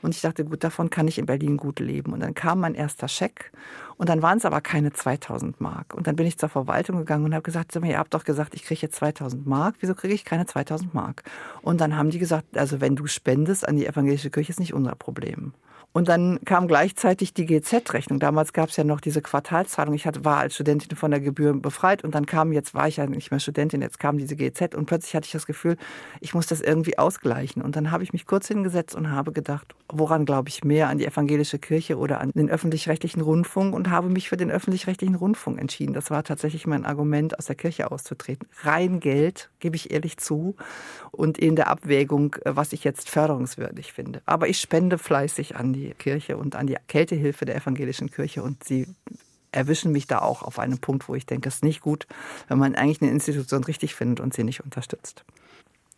[0.00, 2.14] Und ich dachte, gut, davon kann ich in Berlin gut leben.
[2.14, 3.52] Und dann kam mein erster Scheck
[3.98, 5.92] und dann waren es aber keine 2000 Mark.
[5.92, 8.62] Und dann bin ich zur Verwaltung gegangen und habe gesagt, ihr habt doch gesagt, ich
[8.62, 9.74] kriege jetzt 2000 Mark.
[9.80, 11.24] Wieso kriege ich keine 2000 Mark?
[11.60, 14.72] Und dann haben die gesagt, also wenn du spendest an die evangelische Kirche, ist nicht
[14.72, 15.52] unser Problem.
[15.98, 18.20] Und dann kam gleichzeitig die GZ-Rechnung.
[18.20, 19.94] Damals gab es ja noch diese Quartalszahlung.
[19.94, 22.98] Ich hatte, war als Studentin von der Gebühr befreit und dann kam, jetzt war ich
[22.98, 25.76] ja nicht mehr Studentin, jetzt kam diese GZ und plötzlich hatte ich das Gefühl,
[26.20, 27.62] ich muss das irgendwie ausgleichen.
[27.62, 30.98] Und dann habe ich mich kurz hingesetzt und habe gedacht, woran glaube ich mehr, an
[30.98, 35.60] die evangelische Kirche oder an den öffentlich-rechtlichen Rundfunk und habe mich für den öffentlich-rechtlichen Rundfunk
[35.60, 35.94] entschieden.
[35.94, 38.46] Das war tatsächlich mein Argument, aus der Kirche auszutreten.
[38.62, 40.54] Rein Geld, gebe ich ehrlich zu,
[41.10, 44.22] und in der Abwägung, was ich jetzt förderungswürdig finde.
[44.26, 48.64] Aber ich spende fleißig an die Kirche und an die Kältehilfe der evangelischen Kirche und
[48.64, 48.86] sie
[49.52, 52.06] erwischen mich da auch auf einem Punkt, wo ich denke, es ist nicht gut,
[52.48, 55.24] wenn man eigentlich eine Institution richtig findet und sie nicht unterstützt.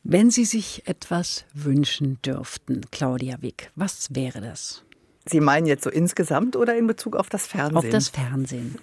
[0.02, 4.82] Wenn Sie sich etwas wünschen dürften, Claudia Wick, was wäre das?
[5.26, 7.76] Sie meinen jetzt so insgesamt oder in Bezug auf das Fernsehen?
[7.76, 8.78] Auf das Fernsehen.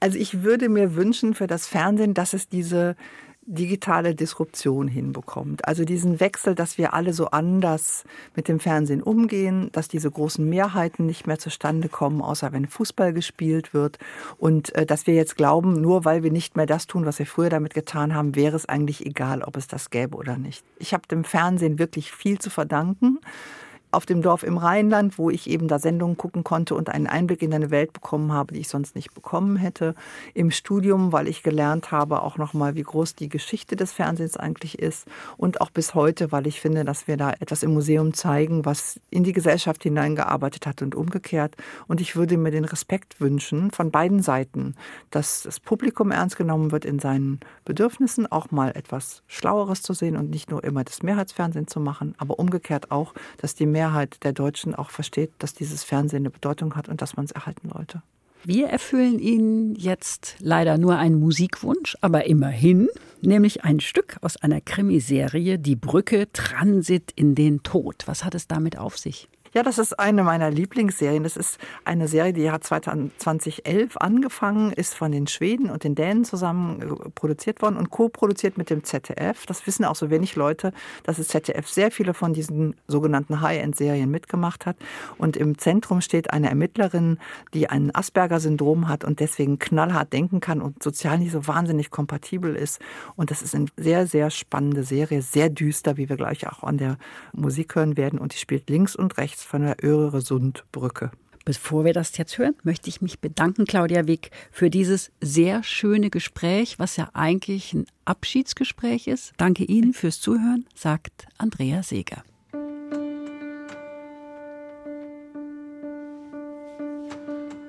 [0.00, 2.96] Also ich würde mir wünschen für das Fernsehen, dass es diese
[3.44, 5.66] digitale Disruption hinbekommt.
[5.66, 8.04] Also diesen Wechsel, dass wir alle so anders
[8.36, 13.12] mit dem Fernsehen umgehen, dass diese großen Mehrheiten nicht mehr zustande kommen, außer wenn Fußball
[13.12, 13.98] gespielt wird.
[14.38, 17.26] Und äh, dass wir jetzt glauben, nur weil wir nicht mehr das tun, was wir
[17.26, 20.64] früher damit getan haben, wäre es eigentlich egal, ob es das gäbe oder nicht.
[20.78, 23.18] Ich habe dem Fernsehen wirklich viel zu verdanken
[23.92, 27.42] auf dem Dorf im Rheinland, wo ich eben da Sendungen gucken konnte und einen Einblick
[27.42, 29.94] in eine Welt bekommen habe, die ich sonst nicht bekommen hätte.
[30.32, 34.78] Im Studium, weil ich gelernt habe, auch nochmal, wie groß die Geschichte des Fernsehens eigentlich
[34.78, 35.06] ist.
[35.36, 38.98] Und auch bis heute, weil ich finde, dass wir da etwas im Museum zeigen, was
[39.10, 41.54] in die Gesellschaft hineingearbeitet hat und umgekehrt.
[41.86, 44.74] Und ich würde mir den Respekt wünschen von beiden Seiten,
[45.10, 50.16] dass das Publikum ernst genommen wird in seinen Bedürfnissen, auch mal etwas Schlaueres zu sehen
[50.16, 54.22] und nicht nur immer das Mehrheitsfernsehen zu machen, aber umgekehrt auch, dass die Mehrheit Mehrheit
[54.22, 57.70] der Deutschen auch versteht, dass dieses Fernsehen eine Bedeutung hat und dass man es erhalten
[57.72, 58.02] sollte.
[58.44, 62.88] Wir erfüllen Ihnen jetzt leider nur einen Musikwunsch, aber immerhin,
[63.20, 68.04] nämlich ein Stück aus einer Krimiserie, Die Brücke Transit in den Tod.
[68.06, 69.28] Was hat es damit auf sich?
[69.54, 71.24] Ja, das ist eine meiner Lieblingsserien.
[71.24, 76.24] Das ist eine Serie, die hat 2011 angefangen, ist von den Schweden und den Dänen
[76.24, 79.44] zusammen äh, produziert worden und co-produziert mit dem ZDF.
[79.44, 80.72] Das wissen auch so wenig Leute,
[81.02, 84.76] dass das ZDF sehr viele von diesen sogenannten High-End-Serien mitgemacht hat.
[85.18, 87.18] Und im Zentrum steht eine Ermittlerin,
[87.52, 92.56] die ein Asperger-Syndrom hat und deswegen knallhart denken kann und sozial nicht so wahnsinnig kompatibel
[92.56, 92.80] ist.
[93.16, 96.78] Und das ist eine sehr, sehr spannende Serie, sehr düster, wie wir gleich auch an
[96.78, 96.96] der
[97.34, 98.18] Musik hören werden.
[98.18, 101.10] Und die spielt links und rechts von der Öre-Sundbrücke.
[101.44, 106.08] Bevor wir das jetzt hören, möchte ich mich bedanken, Claudia Wick, für dieses sehr schöne
[106.08, 109.32] Gespräch, was ja eigentlich ein Abschiedsgespräch ist.
[109.38, 112.22] Danke Ihnen fürs Zuhören, sagt Andrea Seeger.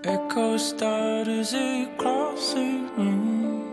[0.03, 3.63] Echo starters across the room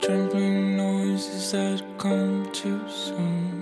[0.00, 3.59] Trembling noises that come too soon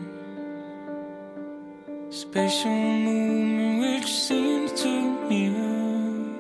[2.30, 6.36] Spatial movement which seems too near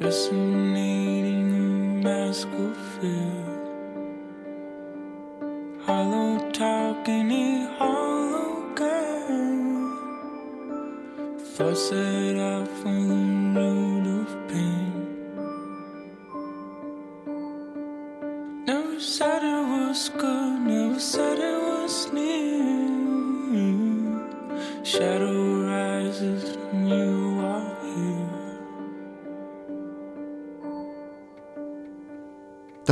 [0.00, 3.44] Resonating a mask of fear.
[5.86, 9.96] Hollow talking a hollow game
[11.54, 13.27] Thoughts that I from